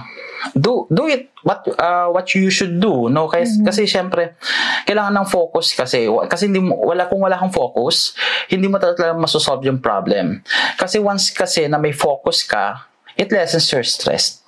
do 0.54 0.86
do 0.94 1.10
it 1.10 1.34
what 1.42 1.66
uh, 1.82 2.06
what 2.14 2.30
you 2.34 2.46
should 2.50 2.78
do 2.78 3.10
no 3.10 3.26
kasi 3.26 3.58
kasi 3.66 3.82
syempre 3.90 4.38
kailangan 4.86 5.22
ng 5.22 5.28
focus 5.28 5.74
kasi 5.74 6.06
kasi 6.30 6.46
hindi 6.46 6.62
mo 6.62 6.78
wala 6.78 7.10
kung 7.10 7.22
wala 7.22 7.34
kang 7.34 7.50
focus 7.50 8.14
hindi 8.46 8.70
mo 8.70 8.78
talaga 8.78 9.14
masosolve 9.18 9.66
yung 9.66 9.82
problem 9.82 10.42
kasi 10.78 11.02
once 11.02 11.34
kasi 11.34 11.66
na 11.66 11.80
may 11.80 11.94
focus 11.94 12.46
ka 12.46 12.86
it 13.18 13.34
lessens 13.34 13.66
your 13.74 13.82
stress 13.82 14.46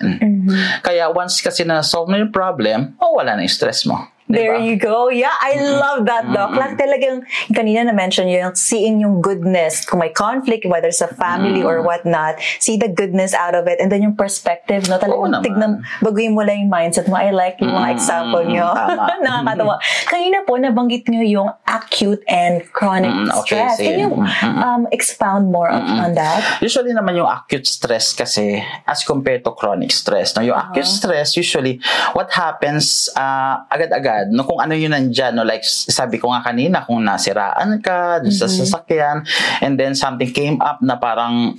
kaya 1.00 1.09
once 1.16 1.40
kasi 1.40 1.64
na 1.64 1.80
solve 1.80 2.12
na 2.12 2.21
yung 2.21 2.28
problem 2.28 2.92
oh 3.00 3.16
wala 3.16 3.33
na 3.33 3.40
yung 3.40 3.57
stress 3.57 3.88
mo 3.88 4.04
There 4.30 4.54
Diba? 4.54 4.62
you 4.62 4.76
go. 4.78 5.10
Yeah, 5.10 5.34
I 5.34 5.58
love 5.58 6.06
that, 6.06 6.30
Doc. 6.30 6.54
Like 6.54 6.78
talagang, 6.78 7.26
kanina 7.50 7.90
na-mention 7.90 8.30
yung 8.30 8.54
seeing 8.54 9.02
yung 9.02 9.18
goodness, 9.18 9.82
kung 9.82 9.99
may 9.99 10.14
conflict, 10.14 10.62
whether 10.70 10.94
sa 10.94 11.10
family 11.10 11.66
or 11.66 11.82
whatnot, 11.82 12.38
see 12.62 12.78
the 12.78 12.87
goodness 12.87 13.34
out 13.34 13.58
of 13.58 13.66
it, 13.66 13.82
and 13.82 13.90
then 13.90 14.06
yung 14.06 14.14
perspective, 14.14 14.87
no? 14.87 14.96
Oo 14.96 15.02
Talagang 15.02 15.30
naman. 15.34 15.42
tignan, 15.42 15.70
baguhin 15.99 16.32
mo 16.32 16.46
lang 16.46 16.62
yung 16.62 16.70
mindset 16.70 17.10
mo. 17.10 17.18
I 17.18 17.34
like 17.34 17.58
yung 17.58 17.75
mga 17.75 17.90
Mm, 17.90 17.96
example 17.99 18.42
nyo. 18.46 18.66
Nakakatawa. 19.26 19.75
Kanina 20.06 20.46
po, 20.46 20.54
nabanggit 20.54 21.10
nyo 21.10 21.22
yung 21.26 21.50
acute 21.66 22.22
and 22.30 22.62
chronic 22.70 23.10
Mm, 23.10 23.26
okay, 23.34 23.58
stress. 23.66 23.76
Can 23.78 23.96
you 23.99 24.08
Mm, 24.14 24.58
um, 24.60 24.82
expound 24.92 25.50
more 25.50 25.66
on, 25.66 25.82
on 25.99 26.12
that? 26.14 26.38
Usually 26.60 26.92
naman 26.92 27.16
yung 27.16 27.26
acute 27.26 27.66
stress 27.66 28.12
kasi 28.12 28.60
as 28.84 29.02
compared 29.02 29.42
to 29.42 29.50
chronic 29.50 29.90
stress. 29.90 30.37
No? 30.37 30.42
Yung 30.44 30.54
acute 30.54 30.87
stress, 30.87 31.34
usually, 31.34 31.80
what 32.12 32.28
happens 32.30 33.08
uh, 33.16 33.64
agad-agad, 33.66 34.19
no? 34.28 34.44
kung 34.44 34.60
ano 34.60 34.76
yun 34.76 34.92
nandyan, 34.92 35.32
no? 35.32 35.46
like 35.48 35.64
sabi 35.64 36.20
ko 36.20 36.28
nga 36.34 36.44
kanina, 36.44 36.84
kung 36.84 37.00
nasiraan 37.00 37.80
ka 37.80 38.20
dun 38.20 38.34
sa 38.34 38.44
sasakyan, 38.44 39.24
and 39.64 39.80
then 39.80 39.96
something 39.96 40.28
came 40.28 40.60
up 40.60 40.84
na 40.84 41.00
parang 41.00 41.56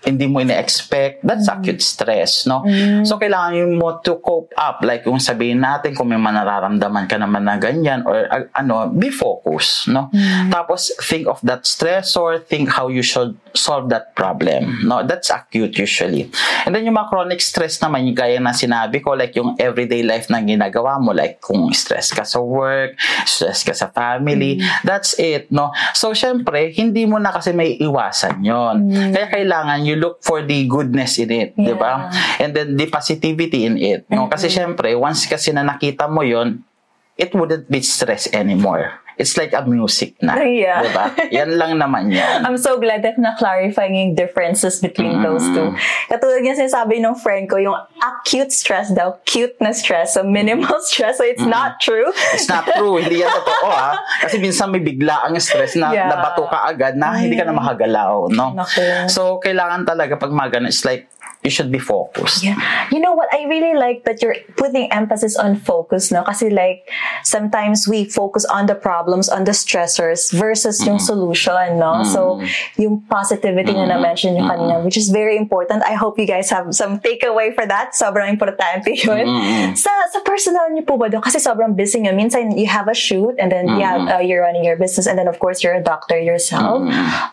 hindi 0.00 0.24
mo 0.24 0.40
ina-expect, 0.40 1.20
that's 1.20 1.44
acute 1.48 1.84
stress, 1.84 2.48
no? 2.48 2.64
So, 3.04 3.20
kailangan 3.20 3.76
mo 3.76 4.00
to 4.00 4.16
cope 4.24 4.48
up. 4.56 4.80
Like, 4.80 5.04
kung 5.04 5.20
sabihin 5.20 5.60
natin, 5.60 5.92
kung 5.92 6.08
may 6.08 6.16
manararamdaman 6.16 7.04
ka 7.04 7.20
naman 7.20 7.44
na 7.44 7.60
ganyan, 7.60 8.00
or 8.08 8.24
uh, 8.32 8.48
ano, 8.56 8.88
be 8.88 9.12
focused, 9.12 9.92
no? 9.92 10.08
Tapos, 10.48 10.96
think 11.04 11.28
of 11.28 11.36
that 11.44 11.68
stressor, 11.68 12.40
think 12.40 12.72
how 12.72 12.88
you 12.88 13.04
should 13.04 13.36
solve 13.54 13.88
that 13.90 14.14
problem, 14.14 14.86
no? 14.86 15.02
That's 15.06 15.30
acute 15.30 15.78
usually. 15.78 16.30
And 16.66 16.74
then, 16.74 16.86
yung 16.86 16.96
mga 16.96 17.08
chronic 17.10 17.40
stress 17.40 17.78
naman, 17.80 18.06
yung 18.06 18.18
gaya 18.18 18.38
na 18.38 18.54
sinabi 18.54 19.02
ko, 19.02 19.14
like 19.18 19.34
yung 19.34 19.56
everyday 19.58 20.02
life 20.02 20.30
na 20.30 20.42
ginagawa 20.42 21.00
mo, 21.00 21.12
like 21.12 21.40
kung 21.40 21.70
stress 21.72 22.14
ka 22.14 22.22
sa 22.22 22.38
work, 22.42 22.98
stress 23.26 23.62
ka 23.66 23.74
sa 23.74 23.90
family, 23.90 24.62
that's 24.86 25.16
it, 25.18 25.50
no? 25.50 25.74
So, 25.94 26.14
syempre, 26.14 26.70
hindi 26.74 27.06
mo 27.06 27.18
na 27.18 27.34
kasi 27.34 27.50
may 27.50 27.78
iwasan 27.80 28.42
yon 28.44 28.90
Kaya 29.12 29.26
kailangan 29.30 29.82
you 29.86 29.96
look 29.96 30.22
for 30.22 30.42
the 30.42 30.66
goodness 30.66 31.18
in 31.18 31.30
it, 31.30 31.50
di 31.56 31.74
ba? 31.74 32.10
And 32.38 32.54
then 32.54 32.76
the 32.76 32.86
positivity 32.86 33.66
in 33.66 33.76
it, 33.80 34.06
no? 34.10 34.30
Kasi 34.30 34.48
syempre, 34.50 34.94
once 34.94 35.26
kasi 35.26 35.50
na 35.50 35.66
nakita 35.66 36.06
mo 36.06 36.22
yon 36.22 36.62
it 37.20 37.36
wouldn't 37.36 37.68
be 37.68 37.84
stress 37.84 38.32
anymore. 38.32 38.96
It's 39.20 39.36
like 39.36 39.52
a 39.52 39.60
music 39.62 40.16
na. 40.18 40.40
Yeah. 40.40 40.80
Di 40.80 40.90
ba? 40.90 41.12
Yan 41.36 41.60
lang 41.60 41.76
naman 41.76 42.08
yan. 42.08 42.40
I'm 42.40 42.56
so 42.56 42.80
glad 42.80 43.04
that 43.04 43.20
na-clarify 43.20 43.92
yung 43.92 44.16
differences 44.16 44.80
between 44.80 45.20
those 45.20 45.44
Mm. 45.44 45.52
two. 45.52 45.68
Katulad 46.08 46.40
nga 46.40 46.56
sinasabi 46.56 46.98
ng 46.98 47.12
friend 47.14 47.44
ko, 47.44 47.60
yung 47.60 47.76
acute 48.00 48.48
stress 48.48 48.88
daw, 48.88 49.20
cute 49.22 49.60
na 49.60 49.70
stress, 49.70 50.16
so 50.16 50.24
minimal 50.24 50.72
stress, 50.88 51.20
so 51.20 51.24
it's 51.28 51.44
not 51.44 51.76
true. 51.78 52.08
It's 52.32 52.48
not 52.48 52.64
true. 52.64 52.96
Hindi 52.96 53.20
yan 53.20 53.28
totoo, 53.30 53.68
ha? 53.68 54.00
Kasi 54.24 54.40
minsan 54.40 54.72
may 54.72 54.80
bigla 54.80 55.20
ang 55.22 55.36
stress 55.36 55.76
na 55.76 55.92
Yeah. 55.92 56.08
nabato 56.08 56.48
ka 56.48 56.64
agad 56.64 56.96
na 56.96 57.12
hindi 57.12 57.36
ka 57.36 57.44
na 57.44 57.52
makagalaw, 57.52 58.32
no? 58.32 58.56
Naku. 58.56 59.10
So, 59.12 59.36
kailangan 59.38 59.84
talaga 59.84 60.16
pag 60.16 60.32
mga 60.32 60.56
ganun, 60.56 60.70
it's 60.70 60.82
like, 60.82 61.12
you 61.42 61.50
should 61.50 61.72
be 61.72 61.78
focused. 61.78 62.44
Yeah. 62.44 62.60
You 62.92 63.00
know 63.00 63.14
what? 63.14 63.32
I 63.32 63.44
really 63.48 63.72
like 63.72 64.04
that 64.04 64.20
you're 64.20 64.36
putting 64.56 64.92
emphasis 64.92 65.36
on 65.36 65.56
focus, 65.56 66.12
no? 66.12 66.22
Kasi 66.22 66.50
like, 66.50 66.88
sometimes 67.24 67.88
we 67.88 68.04
focus 68.04 68.44
on 68.44 68.66
the 68.66 68.74
problems, 68.74 69.28
on 69.28 69.44
the 69.44 69.52
stressors 69.52 70.32
versus 70.32 70.84
yung 70.84 70.96
mm-hmm. 70.96 71.04
solution, 71.04 71.78
no? 71.78 72.04
So, 72.04 72.36
mm-hmm. 72.36 72.82
yung 72.82 73.00
positivity 73.08 73.72
na 73.72 73.88
mm-hmm. 73.88 73.88
na-mention 73.88 74.36
yung 74.36 74.48
kanina, 74.52 74.84
which 74.84 74.96
is 74.96 75.08
very 75.08 75.36
important. 75.36 75.82
I 75.84 75.94
hope 75.94 76.18
you 76.18 76.26
guys 76.26 76.50
have 76.50 76.74
some 76.74 77.00
takeaway 77.00 77.54
for 77.54 77.64
that. 77.64 77.96
Sobrang 77.96 78.28
importante 78.36 78.92
yun. 78.92 79.24
Sa, 79.76 79.90
sa 80.12 80.20
personal 80.20 80.68
niyo 80.76 80.84
po 80.84 81.00
ba 81.00 81.08
doon? 81.08 81.24
Kasi 81.24 81.40
sobrang 81.40 81.72
busy 81.72 82.04
nyo. 82.04 82.12
Minsan, 82.12 82.52
you 82.52 82.66
have 82.68 82.88
a 82.88 82.94
shoot 82.94 83.32
and 83.40 83.50
then 83.50 83.64
you 83.66 83.80
have, 83.80 84.04
uh, 84.08 84.20
you're 84.20 84.44
running 84.44 84.64
your 84.64 84.76
business 84.76 85.08
and 85.08 85.16
then 85.16 85.28
of 85.28 85.38
course, 85.40 85.64
you're 85.64 85.74
a 85.74 85.82
doctor 85.82 86.20
yourself. 86.20 86.84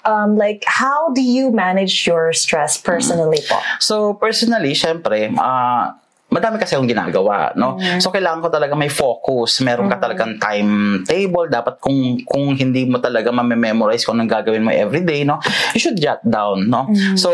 Um, 0.08 0.39
like, 0.39 0.63
how 0.63 1.12
do 1.12 1.20
you 1.20 1.51
manage 1.51 2.08
your 2.08 2.32
stress 2.32 2.79
personally 2.79 3.44
po? 3.44 3.60
So, 3.88 4.20
personally, 4.20 4.75
syempre, 4.75 5.32
ah, 5.39 5.96
madami 6.27 6.60
kasi 6.60 6.75
akong 6.75 6.91
ginagawa, 6.91 7.56
no? 7.56 7.79
So, 8.03 8.12
kailangan 8.12 8.44
ko 8.44 8.51
talaga 8.51 8.75
may 8.75 8.91
focus. 8.91 9.63
Meron 9.63 9.88
ka 9.88 9.96
talagang 9.96 10.36
timetable. 10.36 11.48
Dapat 11.48 11.79
kung 11.79 12.20
kung 12.27 12.51
hindi 12.51 12.84
mo 12.84 13.00
talaga 13.00 13.32
mamememorize 13.32 14.03
kung 14.03 14.20
anong 14.20 14.36
gagawin 14.36 14.67
mo 14.67 14.75
everyday, 14.75 15.24
no? 15.24 15.39
You 15.72 15.79
should 15.79 15.96
jot 16.03 16.20
down, 16.27 16.67
no? 16.67 16.91
So, 17.15 17.32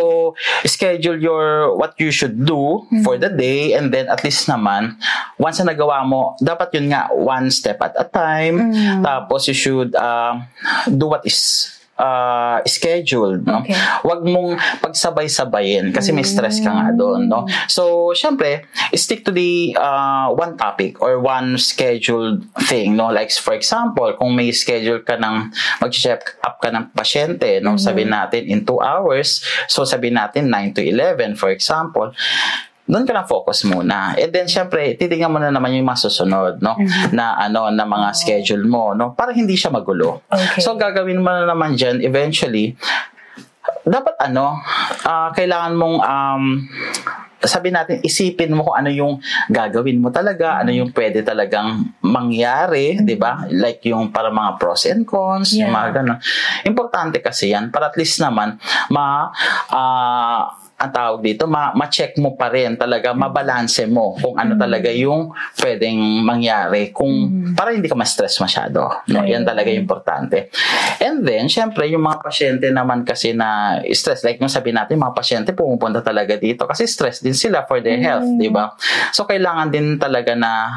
schedule 0.61 1.17
your 1.17 1.73
what 1.73 1.97
you 1.97 2.13
should 2.13 2.45
do 2.45 2.85
for 3.01 3.17
the 3.17 3.33
day 3.33 3.73
and 3.73 3.89
then 3.89 4.05
at 4.13 4.21
least 4.21 4.45
naman, 4.45 5.01
once 5.41 5.57
na 5.57 5.73
nagawa 5.73 6.05
mo, 6.05 6.37
dapat 6.37 6.69
yun 6.77 6.93
nga, 6.93 7.09
one 7.09 7.49
step 7.49 7.81
at 7.81 7.97
a 7.97 8.05
time. 8.05 8.69
Tapos, 9.01 9.49
you 9.49 9.57
should 9.57 9.97
ah, 9.97 10.37
do 10.85 11.09
what 11.09 11.25
is 11.25 11.72
uh, 11.97 12.61
scheduled, 12.65 13.45
no? 13.45 13.61
Okay. 13.61 13.75
Huwag 14.01 14.25
mong 14.25 14.57
pagsabay-sabayin 14.81 15.93
kasi 15.93 16.09
may 16.09 16.25
stress 16.25 16.59
ka 16.61 16.71
nga 16.71 16.89
doon, 16.93 17.29
no? 17.29 17.45
So, 17.69 18.13
syempre, 18.17 18.65
stick 18.93 19.25
to 19.25 19.31
the 19.31 19.77
uh, 19.77 20.33
one 20.33 20.57
topic 20.57 21.01
or 21.01 21.21
one 21.21 21.57
scheduled 21.57 22.45
thing, 22.65 22.97
no? 22.97 23.13
Like, 23.13 23.29
for 23.33 23.53
example, 23.53 24.13
kung 24.17 24.33
may 24.33 24.49
schedule 24.51 25.01
ka 25.05 25.17
ng 25.17 25.53
mag-check 25.81 26.37
up 26.41 26.57
ka 26.61 26.73
ng 26.73 26.93
pasyente, 26.93 27.61
no? 27.61 27.77
Sabihin 27.77 28.13
natin 28.13 28.49
in 28.49 28.65
2 28.65 28.79
hours, 28.81 29.45
so 29.69 29.85
sabihin 29.85 30.17
natin 30.17 30.49
9 30.49 30.77
to 30.77 30.81
11, 30.81 31.37
for 31.37 31.49
example, 31.53 32.13
doon 32.83 33.07
ka 33.07 33.15
na 33.15 33.23
focus 33.23 33.63
muna. 33.63 34.11
And 34.19 34.31
then, 34.35 34.47
syempre, 34.51 34.99
titingnan 34.99 35.31
mo 35.31 35.39
na 35.39 35.55
naman 35.55 35.71
yung 35.71 35.87
masusunod, 35.87 36.59
no? 36.59 36.75
Na, 37.15 37.39
ano, 37.39 37.71
na 37.71 37.87
mga 37.87 38.11
schedule 38.11 38.67
mo, 38.67 38.91
no? 38.91 39.15
Para 39.15 39.31
hindi 39.31 39.55
siya 39.55 39.71
magulo. 39.71 40.27
Okay. 40.27 40.59
So, 40.59 40.75
gagawin 40.75 41.23
mo 41.23 41.31
na 41.31 41.47
naman 41.47 41.79
dyan, 41.79 42.03
eventually, 42.03 42.75
dapat 43.87 44.15
ano, 44.19 44.59
ah, 45.03 45.31
kailangan 45.31 45.73
mong, 45.75 45.97
um, 46.03 46.43
sabi 47.43 47.75
natin, 47.75 47.99
isipin 47.99 48.55
mo 48.55 48.63
kung 48.67 48.79
ano 48.79 48.87
yung 48.91 49.13
gagawin 49.51 49.99
mo 49.99 50.07
talaga, 50.11 50.63
ano 50.63 50.71
yung 50.71 50.95
pwede 50.95 51.23
talagang 51.27 51.91
mangyari, 51.99 52.99
di 53.03 53.19
ba? 53.19 53.43
Like 53.51 53.83
yung 53.83 54.15
para 54.15 54.31
mga 54.31 54.55
pros 54.59 54.87
and 54.87 55.03
cons, 55.03 55.51
yung 55.55 55.67
Yeah. 55.67 55.75
mga 55.75 55.89
ganun. 55.99 56.19
Importante 56.63 57.19
kasi 57.19 57.51
yan, 57.51 57.67
para 57.67 57.91
at 57.91 57.95
least 57.99 58.23
naman, 58.23 58.59
ma, 58.91 59.27
ah, 59.71 60.55
ang 60.83 60.91
tawag 60.91 61.23
dito, 61.23 61.47
ma- 61.47 61.71
ma-check 61.71 62.19
mo 62.19 62.35
pa 62.35 62.51
rin 62.51 62.75
talaga, 62.75 63.15
mabalanse 63.15 63.87
mo 63.87 64.19
kung 64.19 64.35
ano 64.35 64.59
talaga 64.59 64.91
yung 64.91 65.31
pwedeng 65.63 66.19
mangyari 66.27 66.91
kung 66.91 67.31
para 67.55 67.71
hindi 67.71 67.87
ka 67.87 67.95
ma-stress 67.95 68.43
masyado. 68.43 68.91
No? 69.07 69.23
Yan 69.23 69.47
talaga 69.47 69.71
yung 69.71 69.87
importante. 69.87 70.51
And 70.99 71.23
then, 71.23 71.47
syempre, 71.47 71.87
yung 71.87 72.03
mga 72.03 72.19
pasyente 72.19 72.67
naman 72.67 73.07
kasi 73.07 73.31
na 73.31 73.79
stress, 73.95 74.27
like 74.27 74.43
yung 74.43 74.51
sabi 74.51 74.75
natin, 74.75 74.99
mga 74.99 75.15
pasyente 75.15 75.49
pumupunta 75.55 76.03
talaga 76.03 76.35
dito 76.35 76.67
kasi 76.67 76.83
stress 76.83 77.23
din 77.23 77.35
sila 77.35 77.63
for 77.63 77.79
their 77.79 77.97
health, 78.03 78.27
di 78.35 78.51
ba? 78.51 78.75
So, 79.15 79.23
kailangan 79.23 79.71
din 79.71 79.95
talaga 79.95 80.35
na 80.35 80.67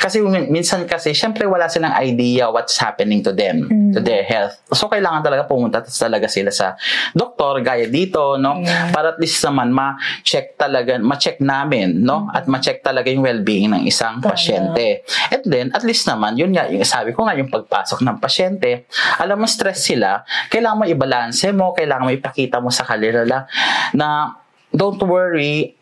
kasi 0.00 0.24
min- 0.24 0.48
minsan 0.48 0.88
kasi, 0.88 1.12
syempre 1.12 1.44
wala 1.44 1.68
silang 1.68 1.92
idea 2.00 2.48
what's 2.48 2.80
happening 2.80 3.20
to 3.20 3.36
them, 3.36 3.68
to 3.92 4.00
their 4.00 4.24
health. 4.24 4.56
So, 4.72 4.88
kailangan 4.88 5.20
talaga 5.20 5.44
pumunta 5.44 5.84
talaga 5.84 6.24
sila 6.24 6.48
sa 6.48 6.72
doktor, 7.12 7.60
gaya 7.60 7.84
dito, 7.84 8.40
no? 8.40 8.64
Para 8.96 9.12
at 9.12 9.20
least 9.20 9.44
naman 9.44 9.76
ma-check 9.76 10.56
talaga, 10.56 10.96
ma-check 10.96 11.44
namin, 11.44 12.00
no? 12.00 12.32
At 12.32 12.48
ma-check 12.48 12.80
talaga 12.80 13.12
yung 13.12 13.20
well-being 13.20 13.68
ng 13.68 13.84
isang 13.84 14.24
pasyente. 14.24 15.04
And 15.28 15.44
then, 15.44 15.66
at 15.76 15.84
least 15.84 16.08
naman, 16.08 16.40
yun 16.40 16.56
nga, 16.56 16.72
yung 16.72 16.80
sabi 16.88 17.12
ko 17.12 17.28
nga, 17.28 17.36
yung 17.36 17.52
pagpasok 17.52 18.00
ng 18.00 18.16
pasyente, 18.16 18.88
alam 19.20 19.36
mo, 19.36 19.44
stress 19.44 19.84
sila, 19.84 20.24
kailangan 20.48 20.80
mo 20.80 20.84
i-balance 20.88 21.44
mo, 21.52 21.76
kailangan 21.76 22.08
mo 22.08 22.10
ipakita 22.16 22.56
mo 22.56 22.72
sa 22.72 22.88
kanila 22.88 23.44
na 23.92 24.32
don't 24.70 25.02
worry, 25.02 25.74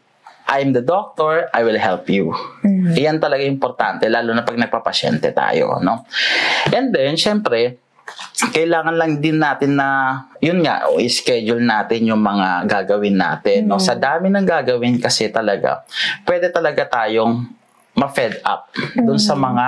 I'm 0.49 0.73
the 0.73 0.81
doctor, 0.81 1.52
I 1.52 1.61
will 1.61 1.76
help 1.76 2.09
you. 2.09 2.33
Iyan 2.97 3.21
talaga 3.21 3.45
importante, 3.45 4.09
lalo 4.09 4.33
na 4.33 4.49
pag 4.49 4.57
nagpapasyente 4.57 5.28
tayo, 5.37 5.76
no? 5.85 6.09
And 6.73 6.88
then, 6.88 7.21
syempre, 7.21 7.76
kailangan 8.57 8.97
lang 8.97 9.21
din 9.21 9.37
natin 9.37 9.76
na, 9.76 10.17
yun 10.40 10.64
nga, 10.64 10.88
o 10.88 10.97
schedule 11.05 11.61
natin 11.61 12.09
yung 12.09 12.25
mga 12.25 12.64
gagawin 12.64 13.21
natin, 13.21 13.69
no? 13.69 13.76
Sa 13.76 13.93
dami 13.93 14.33
ng 14.33 14.49
gagawin 14.49 14.97
kasi 14.97 15.28
talaga, 15.28 15.85
pwede 16.25 16.49
talaga 16.49 16.88
tayong 16.88 17.57
ma-fed 17.99 18.38
up 18.47 18.71
dun 18.95 19.19
sa 19.19 19.35
mga 19.35 19.67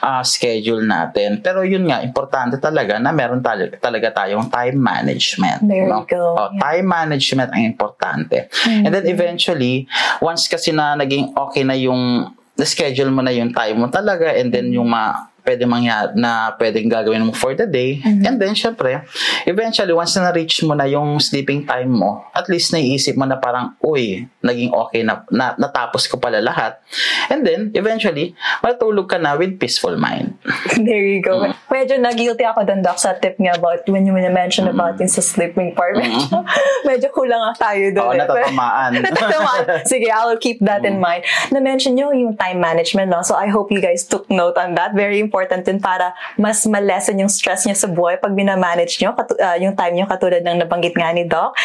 ah, 0.00 0.22
schedule 0.22 0.86
natin. 0.86 1.42
Pero 1.42 1.66
yun 1.66 1.90
nga, 1.90 2.00
importante 2.06 2.62
talaga 2.62 3.02
na 3.02 3.10
meron 3.10 3.42
talaga, 3.42 3.74
talaga 3.82 4.24
tayong 4.24 4.46
time 4.46 4.78
management. 4.78 5.66
There 5.66 5.90
no? 5.90 6.06
you 6.06 6.06
go. 6.06 6.24
Oh, 6.38 6.48
Yeah. 6.54 6.62
time 6.70 6.86
management 6.86 7.50
ang 7.50 7.64
importante. 7.66 8.46
And 8.68 8.94
then 8.94 9.10
eventually, 9.10 9.90
once 10.22 10.46
kasi 10.46 10.70
na 10.70 10.94
naging 10.94 11.34
okay 11.34 11.66
na 11.66 11.74
yung 11.74 12.30
na-schedule 12.54 13.10
mo 13.10 13.18
na 13.18 13.34
yung 13.34 13.50
time 13.50 13.82
mo 13.82 13.90
talaga 13.90 14.30
and 14.30 14.54
then 14.54 14.70
yung 14.70 14.86
ma 14.86 15.33
pwede 15.44 15.68
mangyari 15.68 16.16
na 16.16 16.56
pwedeng 16.56 16.88
gagawin 16.88 17.28
mo 17.28 17.32
for 17.36 17.52
the 17.52 17.68
day. 17.68 18.00
And 18.00 18.40
then, 18.40 18.56
syempre, 18.56 19.04
eventually, 19.44 19.92
once 19.92 20.16
na 20.16 20.32
na-reach 20.32 20.64
mo 20.64 20.72
na 20.72 20.88
yung 20.88 21.20
sleeping 21.20 21.68
time 21.68 21.92
mo, 21.92 22.24
at 22.32 22.48
least 22.48 22.72
naiisip 22.72 23.14
mo 23.20 23.28
na 23.28 23.36
parang, 23.36 23.76
uy, 23.84 24.24
naging 24.40 24.72
okay 24.72 25.04
na, 25.04 25.20
na 25.28 25.52
natapos 25.60 26.08
ko 26.08 26.16
pala 26.16 26.40
lahat. 26.40 26.80
And 27.28 27.44
then, 27.44 27.76
eventually, 27.76 28.32
matulog 28.64 29.12
ka 29.12 29.20
na 29.20 29.36
with 29.36 29.60
peaceful 29.60 30.00
mind. 30.00 30.32
There 30.80 31.04
you 31.04 31.20
go. 31.20 31.44
Medyo 31.68 32.00
nag-guilty 32.00 32.44
ako 32.48 32.64
dun, 32.64 32.80
Doc, 32.80 32.96
sa 32.96 33.12
tip 33.20 33.36
niya 33.36 33.60
about 33.60 33.84
when 33.92 34.08
you 34.08 34.16
mention 34.16 34.64
about 34.64 34.96
yung 34.96 35.12
sa 35.12 35.20
sleeping 35.20 35.76
part. 35.76 36.00
Medyo, 36.00 36.40
medyo 36.88 37.12
kulang 37.12 37.52
tayo 37.60 37.92
doon. 37.92 38.16
Oo, 38.16 38.16
eh. 38.16 38.20
natatamaan. 38.24 38.90
Natatamaan. 39.04 39.64
Sige, 39.84 40.08
I 40.08 40.24
will 40.24 40.40
keep 40.40 40.64
that 40.64 40.88
in 40.88 40.96
mind. 40.96 41.28
Na-mention 41.52 41.92
nyo 42.00 42.16
yung 42.16 42.32
time 42.32 42.64
management, 42.64 43.12
no? 43.12 43.20
So, 43.20 43.36
I 43.36 43.52
hope 43.52 43.68
you 43.68 43.84
guys 43.84 44.08
took 44.08 44.24
note 44.32 44.56
on 44.56 44.72
that. 44.80 44.96
Very 44.96 45.20
important 45.20 45.33
din 45.66 45.82
para 45.82 46.14
mas 46.38 46.62
ma-lessen 46.70 47.18
yung 47.18 47.32
stress 47.32 47.66
niya 47.66 47.74
sa 47.74 47.90
buhay 47.90 48.22
pag 48.22 48.30
minamanage 48.30 49.02
nyo, 49.02 49.10
katu- 49.18 49.38
ah, 49.42 49.58
yung 49.58 49.74
time 49.74 49.98
nyo 49.98 50.06
katulad 50.06 50.46
ng 50.46 50.62
nabanggit 50.62 50.94
nga 50.94 51.10
ni 51.10 51.26
Doc. 51.26 51.58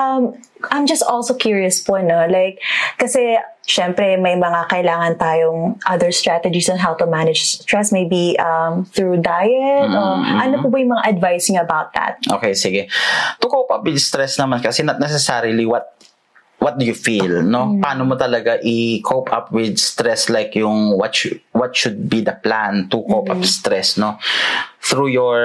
Um, 0.00 0.32
I'm 0.72 0.84
just 0.84 1.04
also 1.04 1.32
curious 1.32 1.80
po, 1.80 1.96
no? 2.00 2.28
Like, 2.28 2.60
kasi, 3.00 3.40
syempre, 3.64 4.20
may 4.20 4.36
mga 4.36 4.68
kailangan 4.68 5.16
tayong 5.16 5.80
other 5.88 6.12
strategies 6.12 6.68
on 6.68 6.76
how 6.76 6.92
to 6.96 7.08
manage 7.08 7.64
stress, 7.64 7.92
maybe 7.92 8.36
um, 8.36 8.84
through 8.92 9.24
diet, 9.24 9.88
o 9.88 10.20
ano 10.20 10.60
po 10.60 10.68
ba 10.68 10.76
yung 10.76 10.92
mga 10.92 11.04
advice 11.16 11.48
niyo 11.48 11.64
about 11.64 11.96
that? 11.96 12.20
Okay, 12.28 12.52
sige. 12.52 12.92
To 13.40 13.48
cope 13.48 13.72
up 13.72 13.84
with 13.84 13.96
stress 14.00 14.36
naman 14.36 14.60
kasi 14.60 14.84
not 14.84 15.00
necessarily 15.00 15.64
what 15.64 15.96
what 16.60 16.76
do 16.78 16.84
you 16.84 16.94
feel, 16.94 17.42
no? 17.42 17.80
Paano 17.80 18.04
mo 18.06 18.14
talaga 18.14 18.60
i-cope 18.60 19.32
up 19.32 19.48
with 19.50 19.80
stress 19.80 20.28
like 20.28 20.54
yung 20.54 20.94
what 20.96 21.16
should, 21.16 21.40
what 21.56 21.72
should 21.74 22.08
be 22.08 22.20
the 22.20 22.36
plan 22.36 22.86
to 22.92 23.00
cope 23.08 23.28
up 23.32 23.40
with 23.40 23.48
stress, 23.50 23.96
no? 23.96 24.20
Through 24.80 25.08
your 25.12 25.40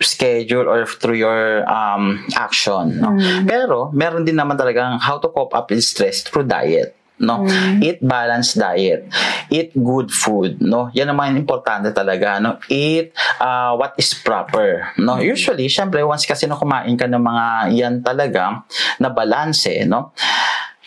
schedule 0.00 0.64
or 0.68 0.84
through 0.88 1.20
your 1.20 1.68
um, 1.68 2.24
action, 2.34 2.98
no? 3.00 3.12
Pero 3.44 3.92
meron 3.92 4.24
din 4.24 4.36
naman 4.40 4.56
talagang 4.56 5.00
how 5.00 5.20
to 5.20 5.28
cope 5.28 5.52
up 5.52 5.68
with 5.68 5.84
stress 5.84 6.24
through 6.24 6.48
diet 6.48 6.96
no? 7.20 7.44
Eat 7.78 8.00
balanced 8.00 8.56
diet. 8.56 9.06
Eat 9.52 9.76
good 9.76 10.08
food 10.10 10.58
no? 10.64 10.88
Yan 10.96 11.12
naman 11.12 11.36
importante 11.36 11.92
talaga 11.92 12.40
no? 12.40 12.56
Eat 12.66 13.12
uh, 13.38 13.76
what 13.76 13.94
is 14.00 14.16
proper 14.16 14.90
no? 14.98 15.20
Usually 15.20 15.68
syempre 15.68 16.00
once 16.02 16.24
kasi 16.24 16.48
na 16.48 16.56
kumain 16.56 16.96
ka 16.96 17.06
ng 17.06 17.20
mga 17.20 17.46
yan 17.76 17.94
talaga 18.00 18.64
na 18.98 19.08
balanse 19.12 19.84
no? 19.84 20.16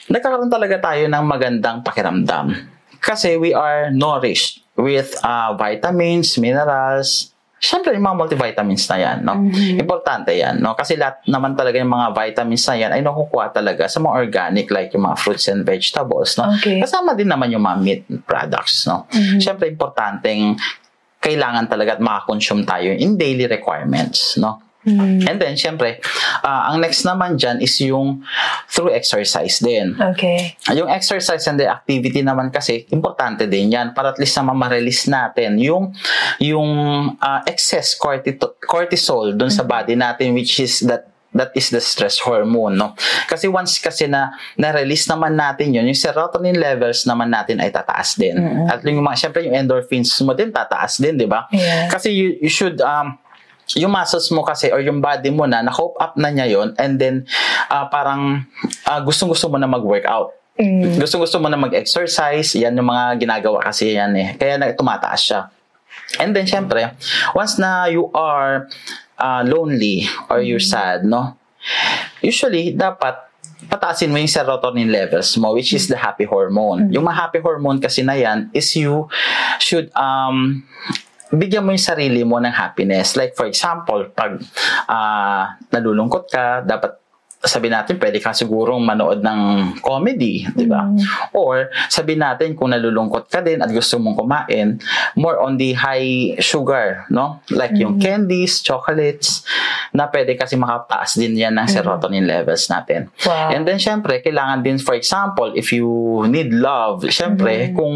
Nagkakaroon 0.09 0.51
talaga 0.51 0.91
tayo 0.91 1.07
ng 1.07 1.23
magandang 1.23 1.79
pakiramdam. 1.85 2.51
Kasi 2.99 3.35
we 3.35 3.55
are 3.55 3.91
nourished 3.91 4.63
with 4.75 5.15
uh, 5.21 5.53
vitamins 5.55 6.35
minerals 6.39 7.32
Siyempre, 7.63 7.95
yung 7.95 8.03
mga 8.03 8.19
multivitamins 8.19 8.83
na 8.91 8.97
yan, 8.99 9.17
no? 9.23 9.39
Importante 9.79 10.35
yan, 10.35 10.59
no? 10.59 10.75
Kasi 10.75 10.99
lahat 10.99 11.23
naman 11.31 11.55
talaga 11.55 11.79
yung 11.79 11.95
mga 11.95 12.11
vitamins 12.11 12.67
na 12.67 12.75
yan 12.75 12.91
ay 12.91 12.99
nakukuha 12.99 13.55
talaga 13.55 13.87
sa 13.87 14.03
mga 14.03 14.13
organic 14.19 14.67
like 14.67 14.91
yung 14.91 15.07
mga 15.07 15.15
fruits 15.15 15.47
and 15.47 15.63
vegetables, 15.63 16.35
no? 16.35 16.51
Okay. 16.59 16.83
Kasama 16.83 17.15
din 17.15 17.31
naman 17.31 17.55
yung 17.55 17.63
mga 17.63 17.77
meat 17.79 18.03
products, 18.27 18.83
no? 18.83 19.07
Siyempre, 19.39 19.71
importanteng 19.71 20.59
kailangan 21.23 21.71
talaga 21.71 21.95
at 21.95 22.01
makakonsume 22.03 22.67
tayo 22.67 22.91
in 22.91 23.15
daily 23.15 23.47
requirements, 23.47 24.35
no? 24.35 24.59
And 24.85 25.39
then, 25.39 25.55
syempre, 25.55 26.03
ah, 26.39 26.67
ang 26.67 26.83
next 26.83 27.03
naman 27.03 27.35
dyan 27.35 27.59
is 27.59 27.71
yung 27.79 28.19
through 28.67 28.91
exercise 28.91 29.59
din. 29.59 29.95
Okay. 29.95 30.59
Yung 30.71 30.91
exercise 30.91 31.47
and 31.47 31.55
the 31.55 31.67
activity 31.67 32.19
naman 32.19 32.49
kasi 32.49 32.83
importante 32.89 33.47
din 33.47 33.71
'yan 33.71 33.91
para 33.91 34.11
at 34.11 34.19
least 34.19 34.35
naman 34.35 34.59
ma-release 34.59 35.07
natin 35.07 35.55
yung 35.55 35.95
yung 36.39 36.69
ah, 37.17 37.39
excess 37.45 37.95
corti- 37.95 38.35
cortisol 38.61 39.31
dun 39.31 39.49
sa 39.49 39.63
body 39.63 39.95
natin 39.95 40.33
which 40.33 40.59
is 40.59 40.83
that 40.83 41.07
that 41.33 41.49
is 41.57 41.73
the 41.73 41.81
stress 41.81 42.21
hormone 42.21 42.77
no 42.77 42.93
kasi 43.25 43.49
once 43.49 43.81
kasi 43.81 44.05
na 44.05 44.29
na-release 44.53 45.09
naman 45.09 45.33
natin 45.33 45.73
yun 45.73 45.89
yung 45.89 45.97
serotonin 45.97 46.53
levels 46.53 47.09
naman 47.09 47.25
natin 47.25 47.57
ay 47.57 47.73
tataas 47.73 48.13
din 48.15 48.37
at 48.69 48.85
yung 48.85 49.01
mga 49.01 49.17
syempre 49.17 49.41
yung 49.41 49.57
endorphins 49.57 50.13
mo 50.21 50.37
din 50.37 50.53
tataas 50.53 51.01
din 51.01 51.17
di 51.17 51.25
ba 51.25 51.49
Yeah. 51.49 51.89
kasi 51.89 52.13
you, 52.13 52.37
you 52.37 52.53
should 52.53 52.77
um 52.85 53.17
yung 53.77 53.91
muscles 53.93 54.29
mo 54.29 54.45
kasi 54.45 54.69
or 54.69 54.79
yung 54.81 55.01
body 55.01 55.29
mo 55.33 55.49
na 55.49 55.65
na-cope 55.65 55.97
up 55.97 56.13
na 56.17 56.29
niya 56.29 56.47
yon 56.49 56.77
and 56.77 57.01
then 57.01 57.25
ah, 57.69 57.89
parang 57.89 58.45
ah, 58.85 59.01
gustong-gusto 59.01 59.49
mo 59.49 59.57
na 59.57 59.69
mag-workout. 59.69 60.33
Gustong-gusto 61.01 61.41
mo 61.41 61.49
na 61.49 61.57
mag-exercise. 61.57 62.53
Yan 62.61 62.77
yung 62.77 62.85
mga 62.85 63.17
ginagawa 63.17 63.65
kasi 63.65 63.97
yan 63.97 64.13
eh. 64.13 64.37
Kaya 64.37 64.61
na 64.61 64.69
tumataas 64.69 65.21
siya. 65.25 65.41
And 66.21 66.35
then, 66.37 66.45
syempre, 66.45 66.93
once 67.33 67.57
na 67.57 67.89
you 67.89 68.13
are 68.13 68.69
ah, 69.17 69.41
lonely 69.41 70.05
or 70.29 70.45
you're 70.45 70.61
sad, 70.61 71.05
no? 71.05 71.33
Usually, 72.21 72.75
dapat 72.77 73.17
pataasin 73.71 74.11
mo 74.11 74.19
yung 74.19 74.29
serotonin 74.29 74.91
levels 74.91 75.33
mo, 75.39 75.55
which 75.55 75.73
is 75.73 75.87
the 75.87 75.97
happy 75.97 76.27
hormone. 76.27 76.91
Yung 76.91 77.07
mga 77.07 77.17
happy 77.17 77.39
hormone 77.39 77.79
kasi 77.79 78.03
na 78.03 78.13
yan 78.13 78.51
is 78.53 78.75
you 78.75 79.07
should 79.57 79.89
um, 79.95 80.61
bigyan 81.33 81.65
mo 81.65 81.73
yung 81.73 81.81
sarili 81.81 82.21
mo 82.21 82.37
ng 82.37 82.53
happiness. 82.53 83.17
Like 83.17 83.33
for 83.33 83.49
example, 83.49 84.05
pag 84.13 84.37
ah, 84.85 85.57
nalulungkot 85.73 86.29
ka, 86.29 86.61
dapat 86.61 87.03
sabi 87.43 87.67
natin, 87.67 87.99
pwede 87.99 88.23
ka 88.23 88.31
sigurong 88.31 88.79
manood 88.79 89.19
ng 89.19 89.39
comedy, 89.83 90.47
di 90.55 90.63
ba? 90.63 90.87
Or 91.35 91.67
sabi 91.91 92.15
natin, 92.15 92.55
kung 92.55 92.71
nalulungkot 92.71 93.27
ka 93.27 93.43
din 93.43 93.59
at 93.59 93.67
gusto 93.67 93.99
mong 93.99 94.15
kumain, 94.15 94.79
more 95.19 95.43
on 95.43 95.59
the 95.59 95.75
high 95.75 96.39
sugar, 96.39 97.03
no? 97.11 97.43
Like 97.51 97.75
yung 97.75 97.99
candies, 97.99 98.63
chocolates, 98.63 99.43
na 99.91 100.07
pwede 100.07 100.39
kasi 100.39 100.55
makataas 100.55 101.19
din 101.19 101.35
yan 101.35 101.59
ng 101.59 101.67
serotonin 101.67 102.23
levels 102.23 102.71
natin. 102.71 103.11
Wow. 103.27 103.51
And 103.51 103.67
then, 103.67 103.77
syempre, 103.77 104.23
kailangan 104.23 104.63
din, 104.63 104.79
for 104.79 104.95
example, 104.95 105.51
if 105.51 105.75
you 105.75 106.23
need 106.31 106.55
love, 106.55 107.03
syempre, 107.11 107.75
kung 107.75 107.93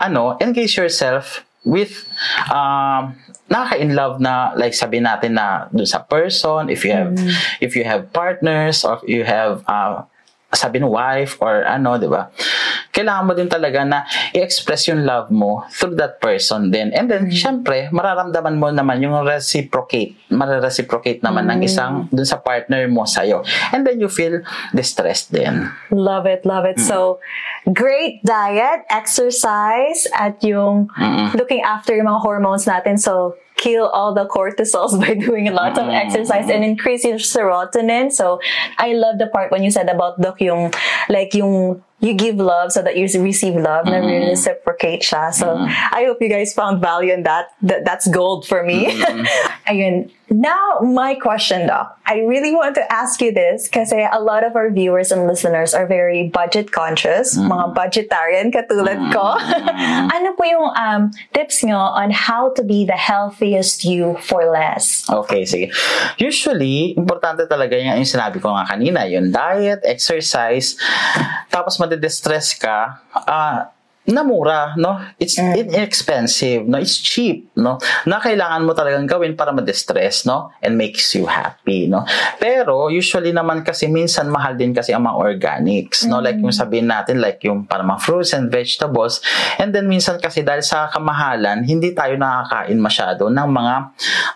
ano, 0.00 0.40
engage 0.40 0.80
yourself 0.80 1.44
with 1.64 2.08
um 2.48 3.14
nakaka-in 3.50 3.92
love 3.98 4.22
na 4.22 4.54
like 4.54 4.72
sabi 4.72 5.02
natin 5.02 5.34
na 5.34 5.66
dun 5.74 5.84
sa 5.84 6.00
person 6.06 6.70
if 6.70 6.86
you 6.86 6.94
have 6.94 7.12
if 7.58 7.74
you 7.74 7.82
have 7.82 8.06
partners 8.14 8.86
or 8.86 9.02
if 9.02 9.04
you 9.10 9.22
have 9.26 9.66
uh, 9.66 10.06
sabi 10.50 10.82
ng 10.82 10.90
wife 10.90 11.38
or 11.38 11.62
ano 11.62 11.94
'di 11.94 12.10
ba 12.10 12.30
kailangan 12.90 13.24
mo 13.26 13.32
din 13.38 13.46
talaga 13.46 13.86
na 13.86 14.02
i-express 14.34 14.90
yung 14.90 15.06
love 15.06 15.30
mo 15.30 15.64
through 15.70 15.94
that 15.94 16.18
person 16.18 16.74
din. 16.74 16.90
And 16.90 17.06
then, 17.06 17.30
syempre, 17.30 17.86
mararamdaman 17.94 18.58
mo 18.58 18.68
naman 18.74 18.98
yung 19.00 19.14
reciprocate, 19.22 20.18
marareciprocate 20.28 21.22
naman 21.22 21.46
ng 21.46 21.62
isang 21.62 22.10
dun 22.10 22.26
sa 22.26 22.42
partner 22.42 22.90
mo 22.90 23.06
sa'yo. 23.06 23.46
And 23.70 23.86
then, 23.86 24.02
you 24.02 24.10
feel 24.10 24.42
distressed 24.74 25.30
din. 25.30 25.70
Love 25.94 26.26
it, 26.26 26.42
love 26.42 26.66
it. 26.66 26.82
So, 26.82 27.22
great 27.70 28.20
diet, 28.26 28.82
exercise, 28.90 30.10
at 30.10 30.42
yung 30.42 30.90
looking 31.38 31.62
after 31.62 31.94
yung 31.94 32.10
mga 32.10 32.20
hormones 32.26 32.66
natin. 32.66 32.98
So, 32.98 33.38
kill 33.60 33.92
all 33.92 34.14
the 34.16 34.24
cortisols 34.24 34.98
by 35.04 35.12
doing 35.14 35.46
a 35.46 35.52
lot 35.52 35.76
of 35.76 35.84
mm. 35.84 35.94
exercise 35.94 36.48
and 36.48 36.64
increase 36.64 37.04
your 37.04 37.20
serotonin. 37.20 38.10
So, 38.10 38.40
I 38.78 38.96
love 38.96 39.18
the 39.20 39.28
part 39.28 39.52
when 39.52 39.62
you 39.62 39.70
said 39.70 39.88
about 39.88 40.20
Doc 40.20 40.40
yung, 40.40 40.72
like 41.08 41.34
yung 41.34 41.84
you 42.00 42.14
give 42.14 42.36
love 42.36 42.72
so 42.72 42.82
that 42.82 42.96
you 42.96 43.06
receive 43.22 43.54
love 43.54 43.86
na 43.86 44.00
really 44.00 44.32
reciprocate 44.32 45.02
siya. 45.02 45.32
So, 45.32 45.46
mm-hmm. 45.46 45.94
I 45.94 46.04
hope 46.04 46.18
you 46.20 46.28
guys 46.28 46.52
found 46.54 46.80
value 46.80 47.12
in 47.12 47.24
that. 47.24 47.52
that 47.62 47.84
that's 47.84 48.08
gold 48.08 48.46
for 48.46 48.64
me. 48.64 48.86
Mm-hmm. 48.86 49.24
Ayun. 49.70 50.10
Now, 50.30 50.78
my 50.78 51.18
question, 51.18 51.66
though. 51.66 51.90
I 52.06 52.22
really 52.22 52.54
want 52.54 52.78
to 52.78 52.86
ask 52.86 53.20
you 53.20 53.34
this 53.34 53.66
because 53.66 53.90
a 53.90 54.22
lot 54.22 54.46
of 54.46 54.54
our 54.54 54.70
viewers 54.70 55.10
and 55.10 55.26
listeners 55.26 55.74
are 55.74 55.90
very 55.90 56.30
budget 56.30 56.70
conscious, 56.70 57.34
mga 57.34 57.74
budgetarian 57.74 58.54
katulad 58.54 59.10
ko. 59.10 59.34
ano 60.14 60.34
po 60.38 60.46
yung 60.46 60.70
um, 60.78 61.10
tips 61.34 61.66
nyo 61.66 61.78
on 61.78 62.14
how 62.14 62.54
to 62.54 62.62
be 62.62 62.86
the 62.86 62.94
healthiest 62.94 63.82
you 63.82 64.14
for 64.22 64.46
less? 64.46 65.02
Okay, 65.10 65.42
sige. 65.42 65.74
Usually, 66.14 66.94
importante 66.94 67.50
talaga 67.50 67.74
yung, 67.74 67.98
yung 67.98 68.06
sinabi 68.06 68.38
ko 68.38 68.54
nga 68.54 68.70
kanina, 68.70 69.10
yung 69.10 69.34
diet, 69.34 69.82
exercise, 69.82 70.78
tapos 71.50 71.82
madidistress 71.90 72.54
ka, 72.54 73.02
ah, 73.26 73.74
na 74.10 74.26
mura, 74.26 74.74
no? 74.74 74.98
It's 75.20 75.38
inexpensive, 75.38 76.66
no? 76.66 76.80
It's 76.82 76.98
cheap, 76.98 77.52
no? 77.54 77.78
Na 78.04 78.18
kailangan 78.18 78.66
mo 78.66 78.74
talagang 78.74 79.06
gawin 79.06 79.38
para 79.38 79.54
ma-distress, 79.54 80.26
no? 80.26 80.50
And 80.64 80.74
makes 80.74 81.14
you 81.14 81.30
happy, 81.30 81.86
no? 81.86 82.02
Pero, 82.40 82.90
usually 82.90 83.30
naman 83.30 83.62
kasi 83.62 83.86
minsan 83.86 84.32
mahal 84.32 84.58
din 84.58 84.74
kasi 84.74 84.90
ang 84.90 85.06
mga 85.06 85.16
organics, 85.16 86.08
no? 86.10 86.18
Like 86.18 86.42
yung 86.42 86.54
sabihin 86.54 86.90
natin, 86.90 87.22
like 87.22 87.44
yung 87.46 87.64
para 87.68 87.86
mga 87.86 88.02
fruits 88.02 88.34
and 88.34 88.50
vegetables. 88.50 89.22
And 89.60 89.70
then 89.70 89.86
minsan 89.86 90.18
kasi 90.18 90.42
dahil 90.42 90.66
sa 90.66 90.90
kamahalan, 90.90 91.62
hindi 91.62 91.94
tayo 91.94 92.18
nakakain 92.18 92.78
masyado 92.80 93.30
ng 93.30 93.48
mga 93.48 93.74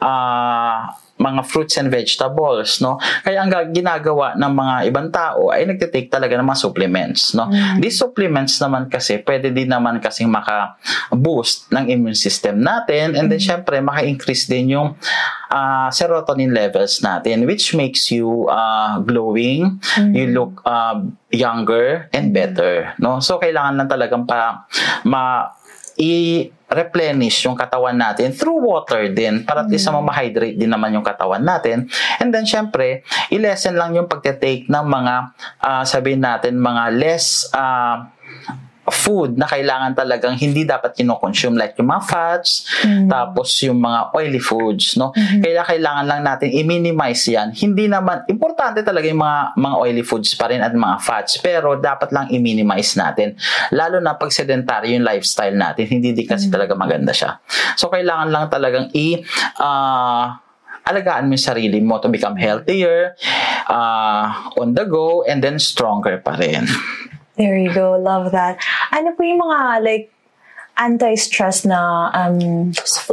ah 0.05 1.03
mga 1.25 1.41
fruits 1.49 1.81
and 1.81 1.89
vegetables, 1.89 2.85
no? 2.85 3.01
Kaya 3.25 3.41
ang 3.41 3.49
ga- 3.49 3.73
ginagawa 3.73 4.37
ng 4.37 4.53
mga 4.53 4.75
ibang 4.93 5.09
tao 5.09 5.49
ay 5.49 5.65
nagtitake 5.65 6.13
talaga 6.13 6.37
ng 6.37 6.45
mga 6.45 6.61
supplements, 6.61 7.33
no? 7.33 7.49
These 7.81 7.97
supplements 7.97 8.61
naman 8.61 8.93
kasi 8.93 9.25
pwede 9.25 9.49
din 9.49 9.73
naman 9.73 10.05
kasing 10.05 10.29
maka-boost 10.29 11.73
ng 11.73 11.89
immune 11.89 12.19
system 12.19 12.61
natin 12.61 13.17
and 13.17 13.33
then 13.33 13.41
syempre 13.41 13.81
maka-increase 13.81 14.45
din 14.45 14.77
yung 14.77 14.93
ah, 15.49 15.89
serotonin 15.89 16.53
levels 16.53 17.01
natin 17.01 17.49
which 17.49 17.73
makes 17.73 18.13
you 18.13 18.45
ah, 18.53 19.01
glowing, 19.01 19.81
you 20.13 20.29
look 20.29 20.61
ah, 20.69 21.01
younger 21.33 22.13
and 22.13 22.37
better, 22.37 22.93
no? 23.01 23.25
So 23.25 23.41
kailangan 23.41 23.81
lang 23.81 23.89
talagang 23.89 24.29
pa 24.29 24.69
ma 25.09 25.49
i-replenish 26.75 27.47
yung 27.47 27.55
katawan 27.55 27.95
natin 27.95 28.35
through 28.35 28.59
water 28.59 29.07
din 29.15 29.47
para 29.47 29.63
at 29.63 29.71
least 29.71 29.87
mm. 29.87 30.03
ma-hydrate 30.03 30.59
din 30.59 30.69
naman 30.69 30.91
yung 30.91 31.07
katawan 31.07 31.41
natin. 31.41 31.87
And 32.19 32.35
then, 32.35 32.43
syempre, 32.43 33.07
i-lessen 33.31 33.79
lang 33.79 33.95
yung 33.95 34.11
pagte-take 34.11 34.67
ng 34.67 34.85
mga, 34.85 35.15
ah, 35.63 35.85
sabihin 35.87 36.27
natin, 36.27 36.59
mga 36.59 36.91
less 36.99 37.47
ah, 37.55 38.11
food 38.85 39.41
na 39.41 39.49
kailangan 39.49 39.97
talagang 39.97 40.37
hindi 40.37 40.69
dapat 40.69 40.93
kinoconsume 40.93 41.57
like 41.57 41.73
yung 41.81 41.89
mga 41.89 42.05
fats, 42.05 42.69
tapos 43.09 43.49
yung 43.65 43.81
mga 43.81 44.13
oily 44.13 44.37
foods, 44.37 45.01
no? 45.01 45.09
Kaya 45.41 45.65
kailangan 45.65 46.05
lang 46.05 46.21
natin 46.21 46.53
i-minimize 46.53 47.25
yan. 47.29 47.49
Hindi 47.57 47.89
naman, 47.89 48.29
importante 48.29 48.85
talaga 48.85 49.09
yung 49.09 49.25
mga, 49.25 49.57
mga 49.57 49.77
oily 49.81 50.05
foods 50.05 50.37
pa 50.37 50.53
rin 50.53 50.61
at 50.61 50.77
mga 50.77 50.97
fats, 51.01 51.41
pero 51.41 51.81
dapat 51.81 52.13
lang 52.13 52.29
i-minimize 52.29 53.01
natin. 53.01 53.37
Lalo 53.73 54.05
na 54.05 54.21
pag 54.21 54.29
sedentary 54.29 54.93
yung 54.93 55.05
lifestyle 55.07 55.57
natin, 55.57 55.89
hindi 55.89 56.13
din 56.13 56.29
kasi 56.29 56.53
talaga 56.53 56.77
maganda 56.77 57.17
siya. 57.17 57.41
So, 57.81 57.89
kailangan 57.89 58.29
lang 58.29 58.53
talagang 58.53 58.93
i- 58.93 59.25
ah, 59.59 60.45
alagaan 60.85 61.33
mo 61.33 61.33
yung 61.33 61.41
sarili 61.41 61.81
mo 61.81 61.97
to 61.97 62.13
become 62.13 62.37
healthier, 62.37 63.17
ah, 63.73 64.53
on 64.61 64.77
the 64.77 64.85
go, 64.85 65.25
and 65.25 65.41
then 65.41 65.57
stronger 65.57 66.21
pa 66.21 66.37
rin. 66.37 66.69
There 67.37 67.59
you 67.59 67.75
go. 67.75 67.99
Love 67.99 68.31
that. 68.31 68.63
Ano 68.95 69.11
po 69.19 69.27
yung 69.27 69.43
mga 69.43 69.83
like 69.83 70.14
anti-stress 70.75 71.63
na 71.65 72.11
um, 72.11 72.71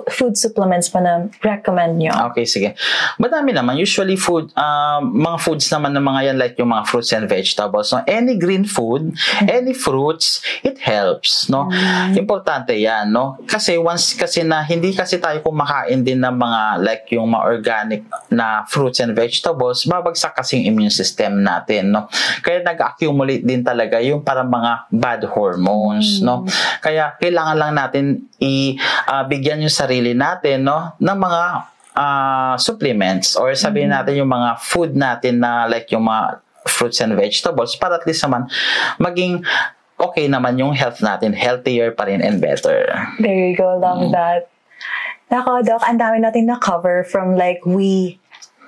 food 0.09 0.33
supplements 0.33 0.89
pa 0.89 0.97
na 0.97 1.29
recommend 1.45 2.01
nyo? 2.01 2.09
Okay, 2.33 2.45
sige. 2.45 2.73
Madami 3.21 3.53
naman. 3.53 3.77
Usually 3.77 4.17
food, 4.17 4.49
um, 4.57 5.13
mga 5.13 5.37
foods 5.41 5.69
naman 5.69 5.93
ng 5.93 6.05
mga 6.05 6.21
yan 6.31 6.37
like 6.41 6.55
yung 6.57 6.73
mga 6.73 6.89
fruits 6.89 7.13
and 7.13 7.29
vegetables. 7.29 7.93
No? 7.93 8.01
Any 8.09 8.37
green 8.41 8.65
food, 8.65 9.13
any 9.45 9.77
fruits, 9.77 10.41
it 10.65 10.81
helps. 10.81 11.49
No? 11.53 11.69
Importante 12.17 12.73
yan. 12.73 13.13
No? 13.13 13.37
Kasi 13.45 13.77
once 13.77 14.17
kasi 14.17 14.41
na 14.41 14.65
hindi 14.65 14.93
kasi 14.97 15.21
tayo 15.21 15.37
kumakain 15.45 16.01
din 16.01 16.21
ng 16.21 16.35
mga 16.35 16.61
like 16.81 17.05
yung 17.13 17.29
mga 17.29 17.45
organic 17.45 18.01
na 18.33 18.65
fruits 18.65 18.99
and 18.99 19.13
vegetables, 19.13 19.85
babagsak 19.85 20.33
kasi 20.33 20.57
yung 20.61 20.73
immune 20.73 20.93
system 20.93 21.45
natin. 21.45 21.93
No? 21.93 22.09
Kaya 22.41 22.65
nag-accumulate 22.65 23.45
din 23.45 23.61
talaga 23.61 24.01
yung 24.01 24.25
parang 24.25 24.49
mga 24.49 24.89
bad 24.89 25.21
hormones. 25.29 26.25
No? 26.25 26.43
Kaya 26.81 27.13
kailangan 27.21 27.50
lang 27.55 27.71
natin 27.75 28.25
i-bigyan 28.39 29.63
yung 29.63 29.73
sarili 29.73 30.11
natin 30.15 30.65
no 30.67 30.95
ng 30.99 31.17
mga 31.17 31.41
ah, 31.95 32.55
supplements 32.55 33.35
or 33.35 33.51
sabihin 33.55 33.91
natin 33.91 34.19
yung 34.19 34.31
mga 34.31 34.59
food 34.59 34.95
natin 34.95 35.43
na 35.43 35.67
like 35.67 35.91
yung 35.91 36.07
mga 36.07 36.39
fruits 36.69 37.01
and 37.01 37.17
vegetables 37.17 37.73
para 37.75 37.97
at 37.97 38.05
least 38.05 38.21
naman 38.21 38.45
maging 39.01 39.41
okay 40.01 40.25
naman 40.25 40.57
yung 40.57 40.73
health 40.73 40.99
natin, 41.05 41.31
healthier 41.31 41.93
pa 41.93 42.09
rin 42.09 42.25
and 42.25 42.41
better. 42.41 42.89
There 43.21 43.53
you 43.53 43.53
go. 43.53 43.77
Love 43.77 44.09
that. 44.11 44.49
Nako, 45.29 45.63
Doc, 45.63 45.85
ang 45.85 46.01
dami 46.01 46.19
natin 46.19 46.49
na-cover 46.49 47.05
from 47.05 47.37
like 47.37 47.61
we 47.63 48.19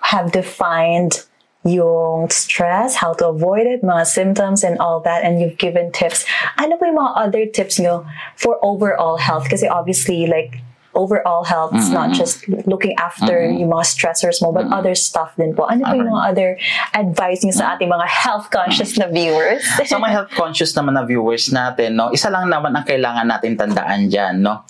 have 0.05 0.31
defined 0.31 1.25
yung 1.63 2.29
stress, 2.29 2.95
how 2.95 3.13
to 3.13 3.27
avoid 3.27 3.67
it, 3.67 3.81
mga 3.81 4.05
symptoms 4.05 4.63
and 4.63 4.77
all 4.79 4.99
that, 4.99 5.23
and 5.23 5.39
you've 5.39 5.57
given 5.57 5.91
tips. 5.91 6.27
Ano 6.59 6.75
po 6.75 6.85
yung 6.85 6.99
mga 6.99 7.13
other 7.15 7.45
tips 7.47 7.79
nyo 7.79 8.05
for 8.35 8.59
overall 8.59 9.15
health? 9.17 9.47
Kasi 9.47 9.67
obviously, 9.67 10.27
like, 10.27 10.59
overall 10.93 11.43
health 11.43 11.73
is 11.75 11.89
not 11.89 12.13
just 12.13 12.45
looking 12.69 12.93
after 12.97 13.45
yung 13.45 13.69
mga 13.73 13.85
stressors 13.85 14.41
mo, 14.41 14.53
but 14.53 14.69
other 14.69 14.93
stuff 14.93 15.33
din 15.35 15.53
po. 15.53 15.65
Ano 15.65 15.85
po 15.85 15.93
yung 15.97 16.09
mga 16.13 16.25
other 16.29 16.49
advice 16.93 17.41
nyo 17.41 17.53
sa 17.53 17.75
ating 17.75 17.89
mga 17.89 18.07
health-conscious 18.07 18.97
na 19.01 19.09
viewers? 19.09 19.65
Sa 19.93 19.99
mga 19.99 20.13
health 20.13 20.31
conscious 20.33 20.73
naman 20.73 20.97
na 20.97 21.03
viewers 21.05 21.51
natin, 21.53 21.97
no, 21.97 22.09
isa 22.09 22.31
lang 22.31 22.49
naman 22.49 22.73
ang 22.73 22.85
kailangan 22.85 23.25
natin 23.27 23.53
tandaan 23.57 24.09
diyan, 24.09 24.41
no. 24.41 24.65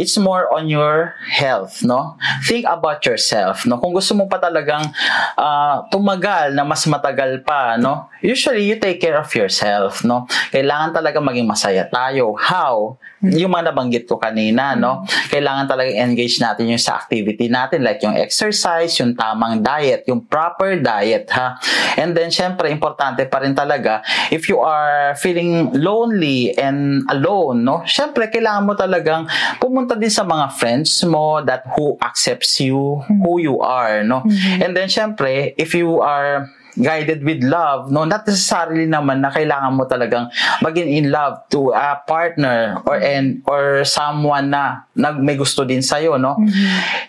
It's 0.00 0.16
more 0.16 0.48
on 0.52 0.68
your 0.70 1.12
health, 1.28 1.84
no. 1.84 2.16
Think 2.48 2.64
about 2.64 3.04
yourself, 3.04 3.68
no. 3.68 3.76
Kung 3.80 3.92
gusto 3.92 4.16
mo 4.16 4.24
pa 4.30 4.40
talagang 4.40 4.88
ah, 5.36 5.84
tumagal 5.92 6.56
na 6.56 6.64
mas 6.64 6.84
matagal 6.88 7.44
pa, 7.44 7.76
no. 7.76 8.08
Usually 8.24 8.64
you 8.64 8.80
take 8.80 9.04
care 9.04 9.20
of 9.20 9.28
yourself, 9.36 10.00
no. 10.06 10.24
Kailangan 10.48 10.96
talaga 10.96 11.20
maging 11.20 11.44
masaya 11.44 11.84
tayo. 11.88 12.32
How? 12.40 12.96
Yung 13.24 13.52
mga 13.56 13.72
nabanggit 13.72 14.04
ko 14.04 14.20
kanina, 14.20 14.76
no. 14.76 15.04
Kailangan 15.32 15.53
talaga 15.70 15.94
engage 15.94 16.42
natin 16.42 16.66
yung 16.66 16.82
sa 16.82 16.98
activity 16.98 17.46
natin 17.46 17.86
like 17.86 18.02
yung 18.02 18.18
exercise, 18.18 18.98
yung 18.98 19.14
tamang 19.14 19.62
diet, 19.62 20.02
yung 20.10 20.26
proper 20.26 20.74
diet, 20.82 21.30
ha. 21.30 21.54
And 21.94 22.18
then 22.18 22.34
syempre 22.34 22.66
importante 22.74 23.22
pa 23.30 23.46
rin 23.46 23.54
talaga 23.54 24.02
if 24.34 24.50
you 24.50 24.58
are 24.58 25.14
feeling 25.14 25.70
lonely 25.78 26.50
and 26.58 27.06
alone, 27.14 27.62
no? 27.62 27.86
Syempre 27.86 28.26
kailangan 28.26 28.66
mo 28.66 28.74
talagang 28.74 29.30
pumunta 29.62 29.94
din 29.94 30.10
sa 30.10 30.26
mga 30.26 30.50
friends 30.58 31.06
mo 31.06 31.38
that 31.46 31.62
who 31.78 31.94
accepts 32.02 32.58
you 32.58 33.06
who 33.22 33.38
you 33.38 33.62
are, 33.62 34.02
no? 34.02 34.26
And 34.58 34.74
then 34.74 34.90
syempre 34.90 35.54
if 35.54 35.78
you 35.78 36.02
are 36.02 36.50
guided 36.74 37.22
with 37.22 37.40
love, 37.42 37.90
no, 37.90 38.02
not 38.02 38.26
necessarily 38.26 38.86
naman 38.86 39.22
na 39.22 39.30
kailangan 39.30 39.72
mo 39.74 39.86
talagang 39.86 40.26
maging 40.62 40.90
in 40.90 41.10
love 41.10 41.38
to 41.50 41.70
a 41.70 41.98
partner 42.02 42.82
or 42.86 42.98
and 42.98 43.42
or 43.46 43.86
someone 43.86 44.50
na 44.50 44.86
nag 44.94 45.18
may 45.22 45.38
gusto 45.38 45.62
din 45.62 45.82
sa 45.82 46.02
no. 46.18 46.38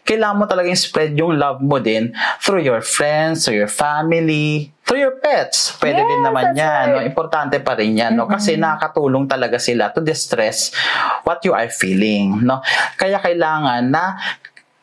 Kailangan 0.05 0.37
mo 0.37 0.45
talagang 0.45 0.77
spread 0.77 1.17
yung 1.17 1.37
love 1.37 1.61
mo 1.61 1.81
din 1.81 2.13
through 2.41 2.61
your 2.61 2.81
friends, 2.81 3.45
through 3.45 3.57
your 3.57 3.71
family, 3.71 4.69
through 4.85 5.01
your 5.01 5.17
pets. 5.17 5.73
Pwede 5.81 6.05
din 6.05 6.21
Yes, 6.21 6.25
naman 6.29 6.43
that's 6.53 6.61
yan, 6.61 6.85
no. 6.85 6.95
right. 7.01 7.07
Importante 7.09 7.57
pa 7.59 7.73
rin 7.73 7.97
yan, 7.97 8.13
no, 8.13 8.29
kasi 8.29 8.53
nakakatulong 8.55 9.25
talaga 9.25 9.57
sila 9.57 9.89
to 9.89 9.99
distress 10.01 10.69
what 11.25 11.41
you 11.41 11.57
are 11.57 11.69
feeling, 11.73 12.45
no. 12.45 12.61
Kaya 13.01 13.17
kailangan 13.17 13.81
na 13.89 14.03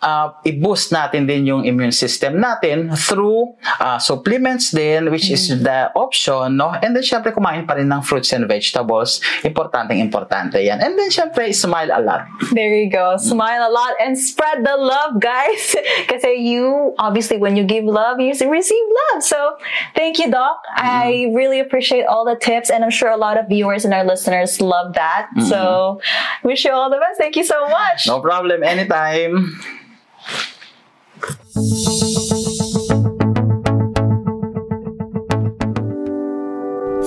uh, 0.03 0.35
i-boost 0.45 0.91
natin 0.91 1.25
din 1.25 1.47
yung 1.47 1.63
immune 1.65 1.95
system 1.95 2.43
natin 2.43 2.91
through 2.99 3.55
uh, 3.79 3.97
supplements 4.03 4.75
din, 4.75 5.09
which 5.09 5.31
is 5.31 5.49
the 5.63 5.89
option, 5.95 6.59
no? 6.59 6.75
And 6.75 6.93
then, 6.93 7.07
syempre, 7.07 7.31
kumain 7.31 7.65
pa 7.65 7.79
rin 7.79 7.89
ng 7.89 8.03
fruits 8.03 8.35
and 8.35 8.45
vegetables. 8.51 9.23
Importanteng 9.47 10.03
importante 10.03 10.59
yan. 10.59 10.83
And 10.83 10.99
then, 10.99 11.09
syempre, 11.09 11.55
smile 11.55 11.95
a 11.95 12.03
lot. 12.03 12.27
There 12.51 12.75
you 12.75 12.91
go. 12.91 13.17
Smile 13.17 13.63
a 13.63 13.73
lot 13.73 13.95
and 14.03 14.19
spread 14.19 14.67
the 14.67 14.77
love, 14.77 15.23
guys. 15.23 15.79
Kasi 16.11 16.43
you, 16.43 16.93
obviously, 16.99 17.39
when 17.39 17.55
you 17.55 17.63
give 17.63 17.87
love, 17.87 18.19
you 18.19 18.35
receive 18.35 18.87
love. 19.15 19.23
So, 19.23 19.57
thank 19.95 20.19
you, 20.19 20.29
Doc. 20.29 20.61
I 20.75 21.31
really 21.31 21.61
appreciate 21.61 22.05
all 22.05 22.27
the 22.27 22.37
tips, 22.37 22.69
and 22.69 22.83
I'm 22.83 22.91
sure 22.91 23.09
a 23.11 23.17
lot 23.17 23.39
of 23.39 23.47
viewers 23.47 23.87
and 23.87 23.95
our 23.95 24.05
listeners 24.05 24.61
love 24.61 24.95
that. 24.95 25.31
So, 25.49 26.01
wish 26.43 26.65
you 26.65 26.73
all 26.73 26.91
the 26.91 26.99
best. 26.99 27.19
Thank 27.19 27.37
you 27.37 27.45
so 27.45 27.69
much. 27.69 28.07
No 28.07 28.21
problem. 28.21 28.63
Anytime. 28.63 29.55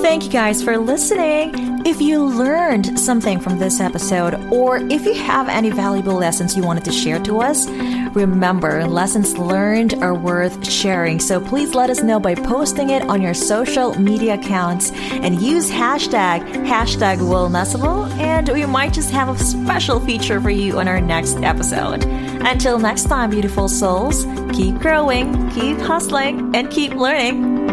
Thank 0.02 0.24
you 0.24 0.30
guys 0.30 0.64
for 0.64 0.78
listening. 0.78 1.54
If 1.86 2.02
you 2.02 2.24
learned 2.24 2.98
something 3.00 3.40
from 3.40 3.60
this 3.60 3.80
episode, 3.80 4.36
or 4.52 4.78
if 4.78 5.06
you 5.06 5.14
have 5.14 5.50
any 5.50 5.70
valuable 5.70 6.14
lessons 6.14 6.56
you 6.56 6.64
wanted 6.64 6.86
to 6.86 6.92
share 6.92 7.20
to 7.24 7.40
us, 7.42 7.68
remember 8.16 8.88
lessons 8.88 9.38
learned 9.38 9.96
are 9.96 10.14
worth 10.14 10.66
sharing. 10.66 11.20
So 11.20 11.40
please 11.40 11.76
let 11.76 11.90
us 11.90 12.02
know 12.02 12.20
by 12.20 12.36
posting 12.36 12.90
it 12.90 13.04
on 13.04 13.22
your 13.22 13.34
social 13.34 14.00
media 14.00 14.36
accounts 14.36 14.92
and 14.92 15.42
use 15.42 15.70
hashtag 15.70 16.42
hashtag 16.66 17.18
Wilnessable, 17.18 18.10
and 18.18 18.48
we 18.50 18.66
might 18.66 18.94
just 18.94 19.12
have 19.12 19.30
a 19.30 19.38
special 19.38 20.00
feature 20.00 20.40
for 20.40 20.50
you 20.50 20.80
on 20.80 20.88
our 20.88 21.02
next 21.02 21.38
episode. 21.38 22.04
Until 22.06 22.80
next 22.80 23.04
time, 23.04 23.30
beautiful 23.30 23.68
souls, 23.68 24.26
keep 24.54 24.76
growing, 24.80 25.50
keep 25.52 25.78
hustling, 25.80 26.56
and 26.56 26.70
keep 26.70 26.94
learning. 26.94 27.65